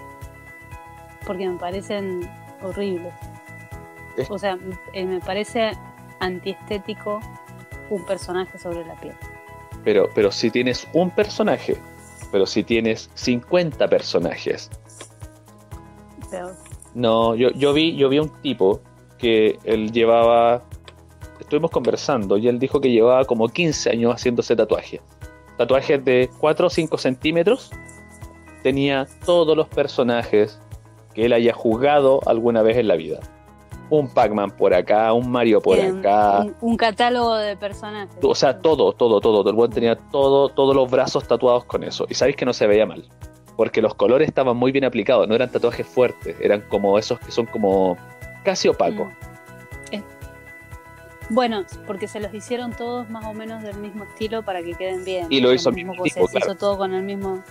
Porque 1.26 1.48
me 1.50 1.58
parecen 1.58 2.30
horribles. 2.64 3.14
Es- 4.18 4.30
O 4.32 4.38
sea, 4.38 4.58
eh, 4.94 5.06
me 5.06 5.20
parece 5.20 5.72
antiestético 6.20 7.20
un 7.90 8.06
personaje 8.06 8.58
sobre 8.58 8.86
la 8.86 8.96
piel. 8.96 9.16
Pero, 9.84 10.10
pero 10.16 10.32
si 10.32 10.50
tienes 10.50 10.88
un 10.94 11.12
personaje, 11.12 11.78
pero 12.32 12.46
si 12.46 12.64
tienes 12.64 13.10
50 13.14 13.88
personajes. 13.88 14.70
Pero, 16.32 16.52
No, 16.94 17.36
yo, 17.36 17.50
yo 17.52 17.74
vi, 17.74 17.96
yo 17.96 18.08
vi 18.10 18.20
un 18.20 18.30
tipo 18.42 18.80
que 19.18 19.60
él 19.66 19.92
llevaba. 19.92 20.64
Estuvimos 21.40 21.70
conversando 21.72 22.38
y 22.38 22.48
él 22.48 22.58
dijo 22.58 22.80
que 22.80 22.90
llevaba 22.90 23.26
como 23.26 23.50
15 23.50 23.90
años 23.92 24.14
haciéndose 24.14 24.56
tatuajes. 24.56 25.02
Tatuajes 25.58 26.04
de 26.06 26.30
4 26.40 26.68
o 26.68 26.70
5 26.70 26.98
centímetros. 26.98 27.70
Tenía 28.64 29.08
todos 29.26 29.56
los 29.56 29.68
personajes 29.68 30.60
que 31.16 31.26
él 31.26 31.34
haya 31.34 31.54
jugado 31.54 32.20
alguna 32.28 32.62
vez 32.62 32.78
en 32.78 32.88
la 32.88 32.96
vida. 32.96 33.20
Un 33.90 34.08
Pac-Man 34.10 34.52
por 34.52 34.74
acá, 34.74 35.14
un 35.14 35.30
Mario 35.32 35.62
por 35.62 35.80
acá. 35.80 36.42
un, 36.42 36.56
un 36.62 36.76
catálogo 36.78 37.36
de 37.36 37.56
personajes. 37.56 38.16
O 38.22 38.36
sea, 38.36 38.60
todo, 38.60 38.94
todo, 38.94 39.22
todo. 39.22 39.48
El 39.50 39.56
buen 39.56 39.72
tenía 39.72 39.96
todo, 39.96 40.50
todos 40.50 40.76
los 40.76 40.90
brazos 40.90 41.28
tatuados 41.28 41.66
con 41.66 41.84
eso. 41.84 42.06
Y 42.10 42.16
sabéis 42.16 42.36
que 42.36 42.46
no 42.46 42.54
se 42.54 42.68
veía 42.68 42.86
mal. 42.86 43.04
Porque 43.56 43.82
los 43.82 43.94
colores 43.96 44.28
estaban 44.28 44.58
muy 44.58 44.72
bien 44.72 44.84
aplicados. 44.86 45.28
No 45.28 45.36
eran 45.36 45.52
tatuajes 45.52 45.88
fuertes. 45.88 46.36
Eran 46.42 46.62
como 46.68 46.98
esos 47.00 47.20
que 47.20 47.32
son 47.32 47.46
como 47.46 47.96
casi 48.44 48.68
opacos. 48.68 49.08
Mm. 49.08 49.96
Eh, 49.96 50.04
Bueno, 51.30 51.64
porque 51.88 52.08
se 52.08 52.20
los 52.20 52.34
hicieron 52.34 52.72
todos 52.74 53.08
más 53.10 53.24
o 53.26 53.34
menos 53.34 53.62
del 53.64 53.78
mismo 53.78 54.04
estilo 54.04 54.44
para 54.44 54.62
que 54.64 54.74
queden 54.74 55.06
bien. 55.06 55.28
Y 55.30 55.42
lo 55.42 55.54
hizo 55.54 55.70
el 55.70 55.76
mismo 55.76 55.92
mismo 55.94 56.04
cosa, 56.04 56.16
tipo, 56.16 56.28
se 56.28 56.38
claro. 56.38 56.52
hizo 56.52 56.60
todo 56.60 56.78
con 56.78 56.94
el 56.94 57.04
mismo, 57.04 57.44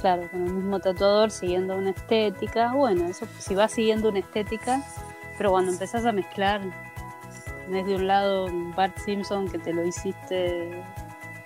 claro, 0.00 0.28
con 0.30 0.46
el 0.46 0.52
mismo 0.52 0.80
tatuador, 0.80 1.30
siguiendo 1.30 1.76
una 1.76 1.90
estética. 1.90 2.72
Bueno, 2.72 3.06
eso 3.06 3.26
si 3.38 3.54
vas 3.54 3.72
siguiendo 3.72 4.08
una 4.08 4.20
estética, 4.20 4.82
pero 5.38 5.50
cuando 5.50 5.72
empezás 5.72 6.04
a 6.06 6.12
mezclar, 6.12 6.60
tenés 7.66 7.86
de 7.86 7.94
un 7.94 8.06
lado 8.06 8.46
un 8.46 8.74
Bart 8.74 8.96
Simpson 8.98 9.48
que 9.48 9.58
te 9.58 9.72
lo 9.72 9.84
hiciste 9.86 10.82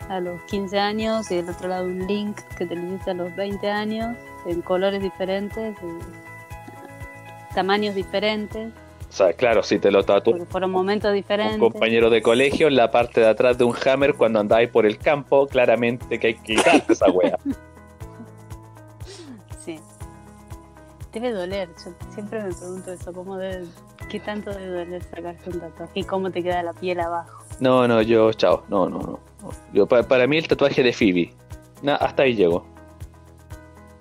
a 0.08 0.20
los 0.20 0.42
15 0.44 0.78
años 0.78 1.30
y 1.30 1.36
del 1.36 1.48
otro 1.48 1.68
lado 1.68 1.86
un 1.86 2.06
Link 2.06 2.38
que 2.56 2.66
te 2.66 2.76
lo 2.76 2.86
hiciste 2.86 3.10
a 3.10 3.14
los 3.14 3.34
20 3.36 3.70
años, 3.70 4.16
en 4.46 4.62
colores 4.62 5.02
diferentes, 5.02 5.74
y 5.82 7.54
tamaños 7.54 7.94
diferentes. 7.94 8.72
O 9.08 9.16
sea, 9.16 9.32
claro, 9.32 9.62
si 9.62 9.78
te 9.78 9.92
lo 9.92 10.02
tatuó 10.02 10.32
Porque 10.32 10.46
fueron 10.46 10.72
momentos 10.72 11.10
un 11.10 11.14
diferentes. 11.14 11.58
compañero 11.58 12.10
de 12.10 12.20
colegio 12.20 12.66
en 12.66 12.74
la 12.74 12.90
parte 12.90 13.20
de 13.20 13.28
atrás 13.28 13.56
de 13.56 13.64
un 13.64 13.74
hammer 13.86 14.14
cuando 14.14 14.40
andáis 14.40 14.68
por 14.70 14.86
el 14.86 14.98
campo, 14.98 15.46
claramente 15.46 16.18
que 16.18 16.26
hay 16.28 16.34
que 16.34 16.56
quitarte 16.56 16.94
esa 16.94 17.10
wea. 17.10 17.38
Debe 21.14 21.30
doler. 21.32 21.68
Yo 21.84 21.92
siempre 22.12 22.42
me 22.42 22.52
pregunto 22.52 22.92
eso. 22.92 23.12
¿Cómo 23.12 23.36
debe, 23.38 23.64
¿Qué 24.10 24.18
tanto 24.20 24.50
debe 24.50 24.84
doler 24.84 25.02
sacarse 25.04 25.48
un 25.50 25.60
tatuaje? 25.60 25.92
¿Y 25.94 26.04
cómo 26.04 26.30
te 26.30 26.42
queda 26.42 26.62
la 26.62 26.72
piel 26.72 27.00
abajo? 27.00 27.42
No, 27.60 27.86
no, 27.88 28.02
yo, 28.02 28.32
chao. 28.32 28.64
No, 28.68 28.88
no, 28.88 28.98
no. 28.98 29.18
Yo, 29.72 29.86
pa- 29.86 30.02
para 30.02 30.26
mí 30.26 30.36
el 30.38 30.48
tatuaje 30.48 30.82
de 30.82 30.92
Phoebe. 30.92 31.32
Hasta 32.00 32.24
ahí 32.24 32.34
llego. 32.34 32.66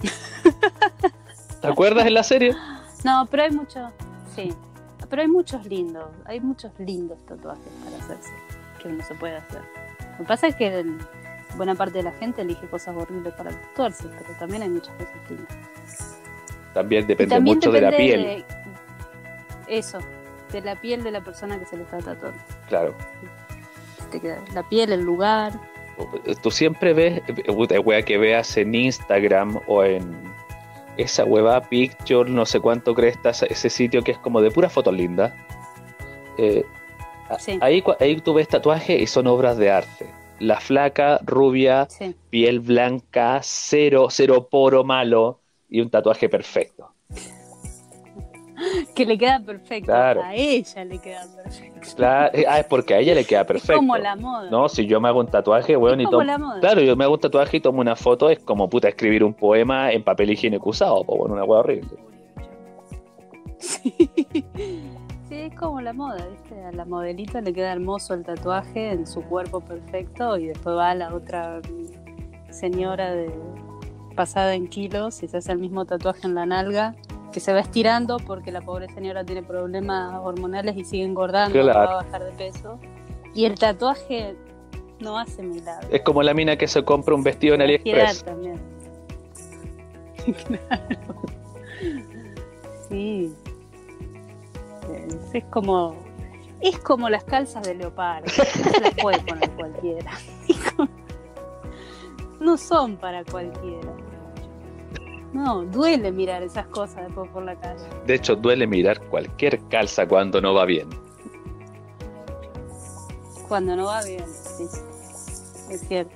¿Te 1.62 1.68
acuerdas 1.68 2.06
en 2.08 2.14
la 2.16 2.24
serie? 2.24 2.56
No, 3.06 3.28
pero 3.30 3.44
hay 3.44 3.52
muchos. 3.52 3.92
Sí. 4.36 4.54
Pero 5.10 5.22
hay 5.22 5.28
muchos 5.28 5.66
lindos. 5.66 6.10
Hay 6.26 6.40
muchos 6.40 6.72
lindos 6.80 7.20
tatuajes 7.26 7.72
para 7.84 7.98
hacerse. 7.98 8.32
Que 8.82 8.88
uno 8.88 9.04
se 9.04 9.14
puede 9.16 9.38
hacer. 9.38 9.62
Lo 10.14 10.18
que 10.20 10.24
pasa 10.24 10.48
es 10.48 10.56
que 10.56 10.80
el- 10.80 10.98
buena 11.58 11.76
parte 11.76 12.00
de 12.00 12.04
la 12.04 12.12
gente 12.14 12.42
elige 12.42 12.68
cosas 12.68 12.96
horribles 12.98 13.34
para 13.36 13.52
tatuarse, 13.52 14.08
pero 14.08 14.34
también 14.40 14.64
hay 14.64 14.70
muchas 14.70 14.96
cosas 14.96 15.30
lindas. 15.30 16.13
También 16.74 17.06
depende 17.08 17.36
también 17.36 17.56
mucho 17.56 17.72
de 17.72 17.82
la 17.82 17.92
piel, 17.96 18.22
de- 18.24 18.46
eso, 19.68 20.00
de 20.52 20.62
la 20.62 20.76
piel 20.80 21.04
de 21.04 21.12
la 21.12 21.22
persona 21.22 21.60
que 21.60 21.66
se 21.66 21.78
le 21.78 21.84
está 21.84 22.00
tatuando. 22.00 22.40
claro. 22.68 22.94
Te 24.12 24.20
queda 24.20 24.40
la 24.54 24.62
piel, 24.70 24.92
el 24.92 25.02
lugar. 25.02 25.54
Tú 26.42 26.52
siempre 26.52 26.94
ves, 26.94 27.22
eh, 27.28 27.34
puta, 27.52 27.80
wea 27.80 28.02
que 28.04 28.18
veas 28.18 28.56
en 28.58 28.76
Instagram 28.76 29.60
o 29.68 29.84
en 29.84 30.04
esa 30.98 31.24
hueva 31.24 31.62
Picture, 31.62 32.30
no 32.30 32.46
sé 32.46 32.60
cuánto 32.60 32.94
crestas, 32.94 33.42
ese 33.44 33.70
sitio 33.70 34.04
que 34.04 34.12
es 34.12 34.18
como 34.20 34.42
de 34.42 34.52
puras 34.52 34.72
fotos 34.74 34.94
lindas. 34.94 35.34
Eh, 36.38 36.64
Sí. 37.40 37.58
ahí, 37.62 37.84
ahí 38.00 38.22
tú 38.22 38.36
ves 38.36 38.48
tatuajes 38.48 39.02
y 39.02 39.08
son 39.08 39.26
obras 39.28 39.58
de 39.58 39.72
arte. 39.72 40.08
La 40.40 40.60
flaca, 40.60 41.20
rubia, 41.24 41.88
Sí. 41.90 42.16
piel 42.30 42.60
blanca, 42.60 43.40
cero, 43.42 44.08
cero 44.12 44.48
poro 44.52 44.84
malo 44.84 45.40
y 45.70 45.82
un 45.82 45.90
tatuaje 45.90 46.30
perfecto. 46.30 46.92
Que 48.96 49.06
le 49.06 49.18
queda 49.18 49.40
perfecto. 49.40 49.88
Claro. 49.92 50.22
A 50.24 50.36
ella 50.36 50.86
le 50.86 51.00
queda 51.00 51.26
perfecto. 51.36 51.80
Claro, 51.96 52.32
eh, 52.38 52.46
ah, 52.48 52.60
es 52.60 52.66
porque 52.66 52.94
a 52.94 53.00
ella 53.00 53.16
le 53.16 53.26
queda 53.26 53.42
Es 53.42 53.48
perfecto. 53.48 53.76
como 53.76 53.98
la 53.98 54.16
moda. 54.16 54.50
No, 54.50 54.70
si 54.70 54.86
yo 54.86 55.02
me 55.02 55.10
hago 55.10 55.20
un 55.20 55.28
tatuaje, 55.28 55.76
weón, 55.76 56.00
y 56.00 56.04
es 56.04 56.08
como 56.10 56.20
tomo- 56.20 56.26
la 56.26 56.38
moda. 56.38 56.60
Claro, 56.60 56.82
yo 56.82 56.96
me 56.96 57.04
hago 57.04 57.16
un 57.16 57.20
tatuaje 57.20 57.58
y 57.58 57.60
tomo 57.60 57.82
una 57.82 57.96
foto, 57.96 58.30
es 58.30 58.40
como 58.40 58.70
puta 58.70 58.88
escribir 58.88 59.24
un 59.24 59.34
poema 59.34 59.92
en 59.92 60.04
papel 60.04 60.30
higiénico 60.32 60.70
usado, 60.70 61.04
pues 61.04 61.20
bueno, 61.20 61.34
una 61.34 61.44
hueá 61.44 61.60
horrible. 61.62 61.90
Sí. 63.58 63.96
Sí, 65.30 65.36
es 65.36 65.56
como 65.56 65.82
la 65.82 65.94
moda, 65.94 66.26
¿viste? 66.28 66.64
A 66.64 66.72
la 66.74 66.86
modelita 66.86 67.42
le 67.42 67.54
queda 67.54 67.72
hermoso 67.72 68.14
el 68.14 68.24
tatuaje 68.24 68.92
en 68.92 69.08
su 69.08 69.22
cuerpo 69.24 69.62
perfecto 69.62 70.38
y 70.38 70.48
después 70.48 70.76
va 70.76 70.94
la 70.94 71.14
otra 71.14 71.60
señora 72.50 73.12
de 73.14 73.32
pasada 74.14 74.54
en 74.56 74.68
kilos 74.68 75.22
y 75.24 75.28
se 75.28 75.38
hace 75.38 75.52
el 75.52 75.60
mismo 75.60 75.86
tatuaje 75.86 76.22
en 76.28 76.36
la 76.36 76.46
nalga 76.46 76.96
que 77.32 77.40
se 77.40 77.52
va 77.52 77.60
estirando 77.60 78.18
porque 78.18 78.52
la 78.52 78.62
pobre 78.62 78.88
señora 78.94 79.24
tiene 79.26 79.42
problemas 79.44 80.20
hormonales 80.24 80.78
y 80.78 80.86
sigue 80.86 81.04
engordando, 81.04 81.52
Claro. 81.60 81.80
va 81.80 82.00
a 82.00 82.04
bajar 82.04 82.24
de 82.24 82.32
peso. 82.34 82.80
Y 83.34 83.46
el 83.46 83.58
tatuaje 83.58 84.36
no 85.00 85.18
hace 85.18 85.42
milagros. 85.42 85.88
Es 85.92 86.02
como 86.04 86.22
la 86.22 86.34
mina 86.36 86.56
que 86.58 86.68
se 86.68 86.84
compra 86.86 87.16
un 87.16 87.24
vestido 87.24 87.56
en 87.56 87.62
a 87.64 87.66
girar 87.66 87.80
AliExpress. 87.82 88.24
también. 88.24 88.62
claro. 90.48 91.22
Sí. 92.90 93.34
Es, 95.34 95.44
como. 95.46 95.96
Es 96.62 96.78
como 96.80 97.10
las 97.10 97.24
calzas 97.24 97.64
de 97.64 97.74
leopardo. 97.76 98.28
No 98.28 98.72
se 98.72 98.80
las 98.82 98.94
puede 99.02 99.20
poner 99.22 99.50
cualquiera. 99.52 100.12
No 102.40 102.58
son 102.58 102.98
para 102.98 103.24
cualquiera. 103.24 103.88
No, 105.34 105.64
duele 105.64 106.12
mirar 106.12 106.44
esas 106.44 106.68
cosas 106.68 107.06
después 107.08 107.30
por 107.32 107.44
la 107.44 107.56
calle. 107.56 107.84
De 108.06 108.16
hecho, 108.16 108.36
duele 108.36 108.68
mirar 108.68 109.02
cualquier 109.08 109.60
calza 109.68 110.08
cuando 110.08 110.40
no 110.40 110.54
va 110.54 110.66
bien. 110.66 110.90
Cuando 113.48 113.76
no 113.76 113.86
va 113.86 114.04
bien, 114.04 114.26
sí. 114.28 114.66
Es 115.72 115.82
cierto. 115.88 116.16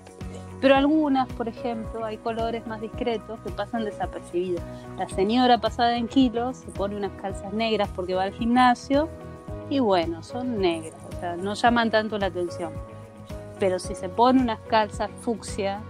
Pero 0.62 0.76
algunas, 0.76 1.28
por 1.34 1.48
ejemplo, 1.48 2.04
hay 2.04 2.18
colores 2.18 2.66
más 2.66 2.82
discretos 2.82 3.40
que 3.42 3.52
pasan 3.52 3.86
desapercibidos. 3.86 4.64
La 4.98 5.08
señora 5.08 5.60
pasada 5.60 5.98
en 5.98 6.08
kilos 6.08 6.58
se 6.58 6.72
pone 6.72 6.96
unas 6.96 7.12
calzas 7.22 7.54
negras 7.54 7.90
porque 7.96 8.16
va 8.16 8.24
al 8.24 8.34
gimnasio 8.34 9.08
y 9.70 9.80
bueno, 9.80 10.24
son 10.24 10.60
negras, 10.60 10.96
o 11.10 11.20
sea, 11.20 11.36
no 11.36 11.54
llaman 11.54 11.92
tanto 11.92 12.18
la 12.18 12.28
atención. 12.28 12.72
Pero 13.60 13.80
si 13.80 13.94
se 13.96 14.10
pone 14.10 14.42
unas 14.42 14.60
calzas 14.62 15.12
fucsia 15.22 15.82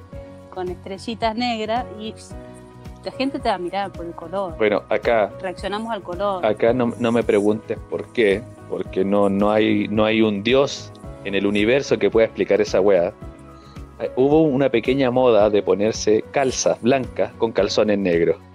con 0.54 0.70
estrellitas 0.70 1.36
negras 1.36 1.86
y 2.00 2.14
la 3.08 3.14
gente 3.14 3.40
te 3.40 3.48
va 3.48 3.56
a 3.56 3.58
mirar 3.58 3.90
por 3.94 4.06
el 4.06 4.12
color. 4.14 4.58
Bueno, 4.58 4.84
acá, 4.90 5.32
Reaccionamos 5.42 5.94
al 5.94 6.04
color. 6.04 6.46
acá 6.46 6.74
no, 6.74 6.92
no 7.00 7.12
me 7.14 7.24
preguntes 7.24 7.78
por 7.90 8.06
qué, 8.12 8.42
porque 8.70 9.06
no, 9.06 9.30
no, 9.30 9.50
hay, 9.50 9.88
no 9.88 10.04
hay 10.04 10.22
un 10.22 10.44
dios 10.44 10.92
en 11.24 11.34
el 11.34 11.48
universo 11.48 11.98
que 11.98 12.10
pueda 12.12 12.26
explicar 12.26 12.60
esa 12.60 12.82
weá. 12.82 13.14
Eh, 14.02 14.12
Hubo 14.18 14.42
una 14.42 14.70
pequeña 14.70 15.10
moda 15.10 15.50
de 15.50 15.64
ponerse 15.64 16.26
calzas 16.32 16.82
blancas 16.82 17.32
con 17.38 17.54
calzones 17.54 17.98
negros. 17.98 18.36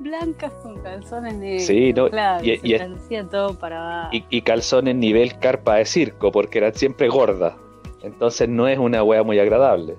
Blancas 0.00 0.52
con 0.64 0.82
calzones 0.82 1.34
negros. 1.34 1.62
Sí, 1.66 1.92
no, 1.92 2.10
claro, 2.10 2.44
y- 2.44 2.58
se 2.58 3.14
y 3.14 3.22
todo 3.30 3.56
para 3.56 4.08
y, 4.10 4.24
y 4.30 4.42
calzones 4.42 4.96
nivel 4.96 5.38
carpa 5.38 5.76
de 5.76 5.84
circo, 5.84 6.32
porque 6.32 6.58
eran 6.58 6.74
siempre 6.74 7.06
gordas. 7.08 7.54
Entonces 8.02 8.48
no 8.48 8.66
es 8.68 8.78
una 8.78 9.02
wea 9.02 9.22
muy 9.22 9.38
agradable. 9.38 9.96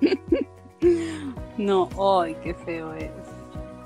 No, 1.58 1.88
¡ay, 2.20 2.34
qué 2.42 2.54
feo 2.54 2.92
es! 2.94 3.10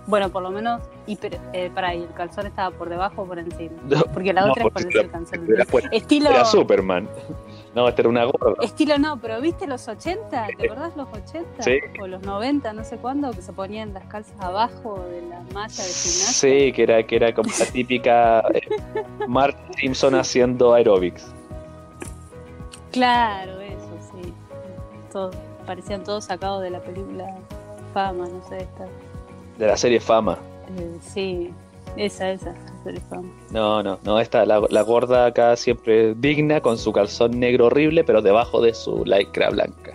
Bueno, 0.07 0.31
por 0.31 0.41
lo 0.43 0.51
menos, 0.53 0.81
y 1.07 1.17
pero, 1.17 1.37
eh, 1.53 1.69
para 1.75 1.89
ahí, 1.89 2.01
¿el 2.05 2.13
calzón 2.15 2.47
estaba 2.47 2.71
por 2.75 2.89
debajo 2.89 3.23
o 3.23 3.27
por 3.27 3.41
encima? 3.41 3.75
Porque 4.15 4.33
la 4.33 4.43
No, 4.47 4.53
otra 4.53 4.63
es 4.63 4.71
porque 4.73 4.85
ponerse 4.85 4.99
el 5.01 5.05
era- 5.05 5.13
calzón. 5.13 5.47
era 5.53 5.65
fuera- 5.67 5.89
Estilo, 5.91 6.31
Era 6.31 6.45
Superman. 6.45 7.09
No, 7.75 7.89
esta 7.89 8.03
era 8.03 8.09
una 8.09 8.25
gorda. 8.25 8.63
estilo 8.63 8.99
no, 8.99 9.21
pero 9.21 9.41
¿viste 9.41 9.67
los 9.67 9.87
80? 9.89 10.47
¿Te 10.57 10.65
acordás 10.67 10.97
los 10.97 11.09
80? 11.13 11.61
Sí. 11.63 11.79
O 12.01 12.07
los 12.07 12.23
90, 12.23 12.73
no 12.73 12.85
sé 12.85 12.97
cuándo, 12.99 13.33
que 13.33 13.43
se 13.43 13.53
ponían 13.53 13.93
las 13.93 14.05
calzas 14.05 14.41
abajo 14.41 15.05
de 15.11 15.23
la 15.23 15.41
malla 15.53 15.67
de 15.67 15.91
gimnasio. 15.93 16.49
Sí, 16.51 16.73
que 16.73 16.83
era, 16.85 17.03
que 17.05 17.17
era 17.17 17.35
como 17.35 17.51
la 17.59 17.67
típica 17.67 18.41
eh, 18.55 18.61
Mark 19.27 19.57
Simpson 19.77 20.15
haciendo 20.15 20.73
aerobics. 20.73 21.35
Claro, 22.97 23.61
eso, 23.61 23.91
sí. 24.11 24.33
Todo, 25.13 25.31
parecían 25.67 26.03
todos 26.03 26.25
sacados 26.25 26.63
de 26.63 26.71
la 26.71 26.81
película 26.81 27.27
Fama, 27.93 28.27
no 28.27 28.43
sé, 28.49 28.57
esta. 28.63 28.87
De 29.59 29.67
la 29.67 29.77
serie 29.77 30.01
Fama. 30.01 30.39
Eh, 30.79 30.97
sí, 31.03 31.53
esa, 31.97 32.31
esa, 32.31 32.53
la 32.53 32.83
serie 32.85 33.01
Fama. 33.11 33.29
No, 33.51 33.83
no, 33.83 33.99
no, 34.03 34.19
esta, 34.19 34.47
la, 34.47 34.63
la 34.71 34.81
gorda 34.81 35.27
acá 35.27 35.57
siempre 35.57 36.15
digna 36.15 36.63
con 36.63 36.79
su 36.79 36.91
calzón 36.91 37.39
negro 37.39 37.67
horrible, 37.67 38.03
pero 38.03 38.23
debajo 38.23 38.63
de 38.63 38.73
su 38.73 39.05
lycra 39.05 39.51
blanca. 39.51 39.93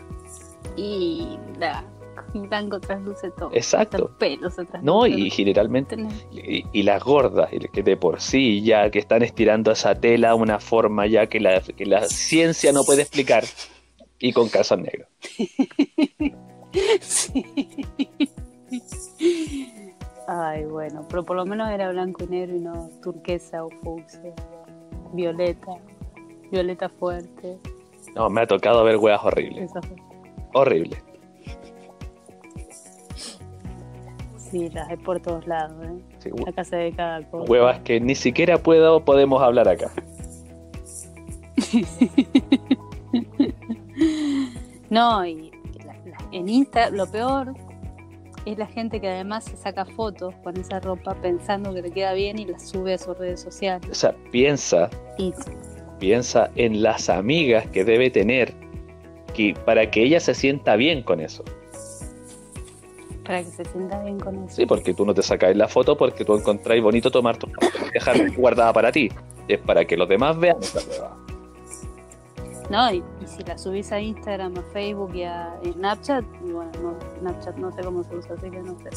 Y 0.78 1.40
la 1.58 1.84
blanco 2.48 2.80
trasluce 2.80 3.32
todo. 3.32 3.50
Exacto. 3.54 3.98
Hasta 3.98 4.10
el 4.10 4.18
pelo 4.18 4.50
se 4.50 4.66
trasluce. 4.66 4.86
No, 4.86 5.08
y 5.08 5.30
generalmente, 5.30 5.98
y, 6.32 6.66
y 6.72 6.84
las 6.84 7.04
gordas, 7.04 7.52
y 7.52 7.60
que 7.60 7.84
de 7.84 7.98
por 7.98 8.22
sí 8.22 8.62
ya 8.62 8.90
que 8.90 9.00
están 9.00 9.24
estirando 9.24 9.72
esa 9.72 9.96
tela 9.96 10.36
una 10.36 10.60
forma 10.60 11.08
ya 11.08 11.28
que 11.28 11.40
la, 11.40 11.62
que 11.62 11.86
la 11.86 12.04
ciencia 12.04 12.72
no 12.72 12.84
puede 12.84 13.02
explicar, 13.04 13.44
y 14.20 14.34
con 14.34 14.50
calzón 14.50 14.84
negro. 14.84 15.08
Sí. 17.02 17.44
Ay, 20.28 20.64
bueno, 20.64 21.06
pero 21.10 21.26
por 21.26 21.36
lo 21.36 21.46
menos 21.46 21.70
era 21.70 21.92
blanco 21.92 22.24
y 22.24 22.28
negro 22.28 22.56
y 22.56 22.60
no 22.60 22.90
turquesa 23.04 23.66
o 23.66 23.70
fucsia, 23.84 24.34
violeta, 25.14 25.74
violeta 26.50 26.88
fuerte. 26.88 27.58
No, 28.16 28.30
me 28.30 28.42
ha 28.42 28.48
tocado 28.48 28.86
ver 28.86 28.96
huevas 28.96 29.22
horribles. 29.26 29.70
Esas 29.70 29.86
Sí, 34.52 34.70
las 34.70 34.90
hay 34.90 34.98
por 34.98 35.20
todos 35.22 35.48
lados, 35.48 35.74
¿eh? 35.86 36.02
Sí, 36.20 36.30
Acá 36.46 36.64
se 36.66 36.76
ve 36.76 36.94
cada 36.96 37.24
cosa. 37.30 37.50
huevas 37.50 37.80
que 37.80 38.00
ni 38.02 38.16
siquiera 38.16 38.58
puedo, 38.58 39.04
podemos 39.06 39.42
hablar 39.42 39.68
acá. 39.70 39.90
No, 44.90 45.26
y 45.26 45.52
la- 45.86 45.94
la- 46.06 46.18
en 46.32 46.50
Insta 46.50 46.90
lo 46.90 47.10
peor 47.10 47.54
es 48.46 48.58
la 48.58 48.66
gente 48.68 49.00
que 49.00 49.08
además 49.08 49.46
se 49.46 49.56
saca 49.56 49.86
fotos 49.86 50.34
con 50.44 50.58
esa 50.58 50.80
ropa 50.80 51.16
pensando 51.22 51.74
que 51.74 51.82
le 51.82 51.92
queda 51.92 52.14
bien 52.14 52.40
y 52.40 52.46
la 52.46 52.60
sube 52.60 52.94
a 52.96 52.98
sus 52.98 53.18
redes 53.18 53.40
sociales. 53.40 53.90
O 53.90 53.94
sea, 53.94 54.16
piensa, 54.32 54.90
Y 55.18 55.34
piensa 56.00 56.50
en 56.56 56.82
las 56.84 57.10
amigas 57.10 57.68
que 57.68 57.86
debe 57.86 58.10
tener 58.10 58.54
que, 59.34 59.54
para 59.66 59.90
que 59.92 60.04
ella 60.04 60.20
se 60.20 60.34
sienta 60.34 60.76
bien 60.76 61.04
con 61.04 61.20
eso. 61.22 61.44
Para 63.32 63.44
que 63.44 63.52
se 63.52 63.64
sienta 63.66 63.98
bien 64.04 64.20
con 64.20 64.44
eso. 64.44 64.56
Sí, 64.58 64.66
porque 64.66 64.94
tú 64.94 65.06
no 65.06 65.14
te 65.14 65.22
sacas 65.22 65.56
la 65.56 65.68
foto 65.70 65.98
porque 65.98 66.26
tú 66.26 66.36
encontráis 66.36 66.84
bonito 66.84 67.10
tomar 67.10 67.38
tu 67.38 67.48
foto 67.48 67.68
y 67.88 67.92
dejarla 67.94 68.26
guardada 68.36 68.74
para 68.74 68.92
ti. 68.92 69.10
Es 69.48 69.60
para 69.60 69.86
que 69.86 69.96
los 69.96 70.10
demás 70.10 70.38
vean 70.38 70.58
esa 70.62 70.80
hueva. 70.90 71.18
No, 72.70 72.92
y, 72.94 72.98
y 73.22 73.28
si 73.28 73.44
la 73.44 73.58
subís 73.58 73.92
a 73.92 74.00
Instagram, 74.00 74.54
a 74.58 74.62
Facebook 74.74 75.14
y 75.16 75.24
a 75.24 75.56
Snapchat, 75.64 76.24
y 76.46 76.52
bueno, 76.52 76.72
no, 76.82 76.94
Snapchat 77.20 77.56
no 77.58 77.72
sé 77.72 77.82
cómo 77.84 78.04
se 78.04 78.16
usa, 78.16 78.36
así 78.38 78.50
que 78.50 78.60
no 78.62 78.76
sé. 78.80 78.90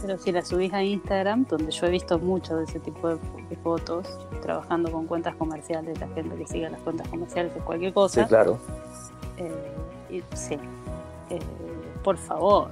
Pero 0.00 0.16
si 0.18 0.32
la 0.32 0.42
subís 0.44 0.72
a 0.72 0.82
Instagram, 0.82 1.44
donde 1.46 1.70
yo 1.70 1.86
he 1.86 1.90
visto 1.90 2.18
mucho 2.18 2.56
de 2.56 2.64
ese 2.64 2.80
tipo 2.80 3.08
de, 3.08 3.18
de 3.50 3.56
fotos, 3.56 4.06
trabajando 4.42 4.90
con 4.92 5.06
cuentas 5.06 5.34
comerciales, 5.36 5.98
la 6.00 6.08
gente 6.08 6.34
que 6.36 6.46
sigue 6.46 6.68
las 6.70 6.80
cuentas 6.80 7.08
comerciales 7.08 7.54
de 7.54 7.60
cualquier 7.60 7.90
Sí, 7.90 7.94
cosa, 7.94 8.26
claro. 8.26 8.58
eh, 9.38 9.52
y- 10.10 10.22
sí, 10.36 10.58
Eh, 11.30 11.38
por 12.02 12.16
favor, 12.16 12.70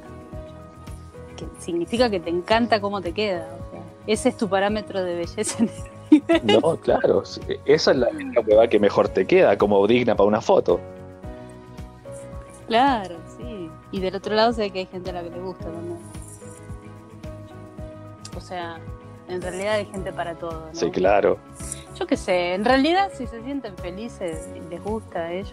que 1.38 1.47
significa 1.61 2.11
que 2.11 2.21
te 2.21 2.30
encanta 2.30 2.80
cómo 2.80 3.00
te 3.00 3.12
queda. 3.12 3.49
o 3.54 3.71
sea, 3.71 3.80
ese 4.07 4.30
es 4.30 4.37
tu 4.37 4.49
parámetro 4.49 5.02
de 5.02 5.14
belleza 5.14 5.62
en 5.62 5.71
No, 6.45 6.76
claro. 6.76 7.23
Esa 7.64 7.90
es 7.90 7.97
la, 7.97 8.09
la 8.11 8.40
hueva 8.40 8.66
que 8.68 8.78
mejor 8.78 9.09
te 9.09 9.26
queda, 9.26 9.57
como 9.57 9.87
digna 9.87 10.16
para 10.16 10.26
una 10.26 10.40
foto. 10.40 10.80
Claro, 12.66 13.16
sí. 13.37 13.71
Y 13.92 14.00
del 14.00 14.14
otro 14.16 14.35
lado 14.35 14.52
ve 14.54 14.71
que 14.71 14.80
hay 14.80 14.87
gente 14.87 15.11
a 15.11 15.14
la 15.14 15.23
que 15.23 15.30
le 15.30 15.40
gusta 15.40 15.64
también. 15.64 15.99
O 18.37 18.40
sea, 18.40 18.78
en 19.28 19.42
realidad 19.42 19.75
hay 19.75 19.87
gente 19.87 20.12
para 20.12 20.35
todo. 20.35 20.66
¿no? 20.66 20.75
Sí, 20.75 20.90
claro. 20.90 21.38
Yo 21.99 22.07
qué 22.07 22.16
sé, 22.16 22.54
en 22.54 22.64
realidad 22.64 23.11
si 23.14 23.26
se 23.26 23.42
sienten 23.42 23.76
felices 23.76 24.49
y 24.54 24.61
les 24.71 24.83
gusta 24.83 25.21
a 25.21 25.33
ellos 25.33 25.52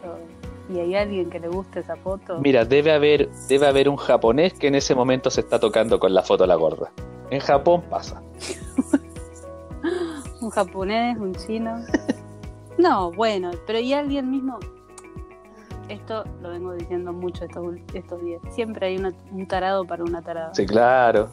y 0.70 0.80
hay 0.80 0.96
alguien 0.96 1.30
que 1.30 1.40
le 1.40 1.48
guste 1.48 1.82
esa 1.82 1.96
foto, 1.96 2.40
Mira, 2.40 2.66
debe 2.66 2.92
haber, 2.92 3.30
debe 3.48 3.68
haber 3.68 3.90
un 3.90 3.98
japonés 3.98 4.54
que 4.54 4.68
en 4.68 4.76
ese 4.76 4.96
momento 4.96 5.30
se 5.30 5.42
está 5.42 5.60
tocando 5.60 6.00
con 6.00 6.14
la 6.14 6.24
foto 6.24 6.44
de 6.44 6.48
la 6.48 6.56
gorda. 6.56 6.92
En 7.30 7.40
Japón 7.40 7.84
pasa. 7.90 8.22
un 10.42 10.50
japonés, 10.50 11.18
un 11.18 11.34
chino. 11.36 11.76
No, 12.78 13.10
bueno, 13.14 13.52
pero 13.66 13.80
y 13.80 13.94
alguien 13.94 14.30
mismo. 14.30 14.60
Esto 15.88 16.26
lo 16.42 16.50
vengo 16.50 16.74
diciendo 16.74 17.14
mucho 17.14 17.46
estos, 17.46 17.78
estos 17.94 18.22
días. 18.22 18.42
Siempre 18.54 18.88
hay 18.88 18.98
una- 18.98 19.14
un 19.32 19.48
tarado 19.48 19.86
para 19.86 20.04
una 20.04 20.22
tarada. 20.22 20.54
Sí, 20.54 20.66
claro. 20.66 21.30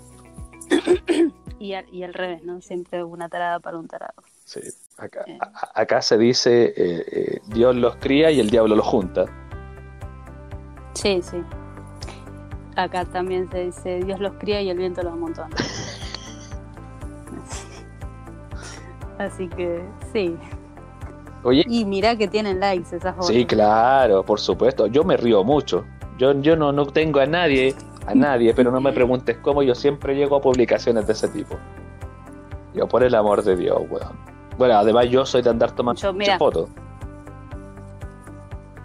Y, 1.59 1.75
al, 1.75 1.85
y 1.93 2.03
al 2.05 2.13
revés, 2.15 2.43
¿no? 2.45 2.61
Siempre 2.61 3.03
una 3.05 3.29
tarada 3.29 3.59
para 3.61 3.77
un 3.79 3.87
tarado. 3.89 4.15
Sí. 4.45 4.61
Acá, 5.03 5.25
Eh. 5.27 5.37
a- 5.41 5.81
acá 5.81 6.01
se 6.01 6.17
dice 6.17 6.67
eh, 6.77 7.05
eh, 7.11 7.41
Dios 7.49 7.75
los 7.75 7.97
cría 7.97 8.31
y 8.31 8.39
el 8.39 8.51
diablo 8.51 8.77
los 8.77 8.87
junta. 8.87 9.25
Sí, 10.95 11.21
sí. 11.23 11.43
Acá 12.77 13.05
también 13.07 13.51
se 13.51 13.65
dice 13.65 13.99
Dios 14.05 14.21
los 14.21 14.35
cría 14.35 14.63
y 14.63 14.71
el 14.71 14.79
viento 14.79 15.03
los 15.03 15.13
amontona. 15.15 15.57
Así 19.19 19.49
que 19.49 19.83
sí. 20.13 20.37
Oye, 21.45 21.65
Y 21.69 21.85
mirá 21.85 22.17
que 22.17 22.29
tienen 22.29 22.61
likes 22.61 22.95
esas 22.97 23.15
fotos. 23.15 23.27
sí, 23.29 23.45
claro, 23.45 24.25
por 24.25 24.39
supuesto. 24.39 24.87
Yo 24.87 25.03
me 25.05 25.17
río 25.17 25.43
mucho. 25.43 25.85
Yo, 26.19 26.33
yo 26.41 26.55
no, 26.57 26.71
no 26.73 26.87
tengo 26.87 27.19
a 27.21 27.27
nadie, 27.27 27.75
a 28.07 28.15
nadie, 28.15 28.55
pero 28.55 28.71
no 28.71 28.81
me 28.81 28.93
preguntes 28.93 29.39
cómo 29.39 29.63
yo 29.65 29.75
siempre 29.75 30.15
llego 30.15 30.37
a 30.37 30.41
publicaciones 30.41 31.07
de 31.07 31.13
ese 31.13 31.29
tipo. 31.29 31.57
Yo, 32.75 32.87
por 32.87 33.03
el 33.03 33.15
amor 33.17 33.43
de 33.43 33.57
Dios, 33.57 33.81
weón. 33.91 34.32
Bueno, 34.59 34.75
además 34.77 35.09
yo 35.09 35.25
soy 35.25 35.43
de 35.43 35.51
andar 35.51 35.73
tomando 35.73 36.01
Yo, 36.01 36.13
mira. 36.13 36.39
fotos. 36.39 36.69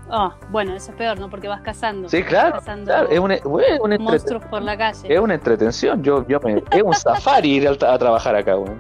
Ah, 0.10 0.34
bueno, 0.52 0.74
eso 0.74 0.92
es 0.92 0.98
peor, 0.98 1.20
¿no? 1.20 1.30
Porque 1.30 1.48
vas 1.48 1.62
cazando. 1.62 2.08
Sí, 2.08 2.24
claro, 2.24 2.54
Cazando 2.54 2.86
claro. 2.86 3.10
Es 3.10 3.20
una, 3.20 3.36
entrete- 3.38 4.00
monstruos 4.00 4.46
por 4.46 4.62
la 4.62 4.78
calle. 4.78 5.14
es 5.14 5.20
una 5.20 5.34
entretención. 5.34 6.02
Yo, 6.02 6.26
yo 6.28 6.40
me, 6.40 6.64
es 6.72 6.82
un 6.84 6.94
safari 6.94 7.56
ir 7.56 7.68
a, 7.68 7.98
trabajar 7.98 8.36
acá, 8.36 8.58
weón. 8.58 8.78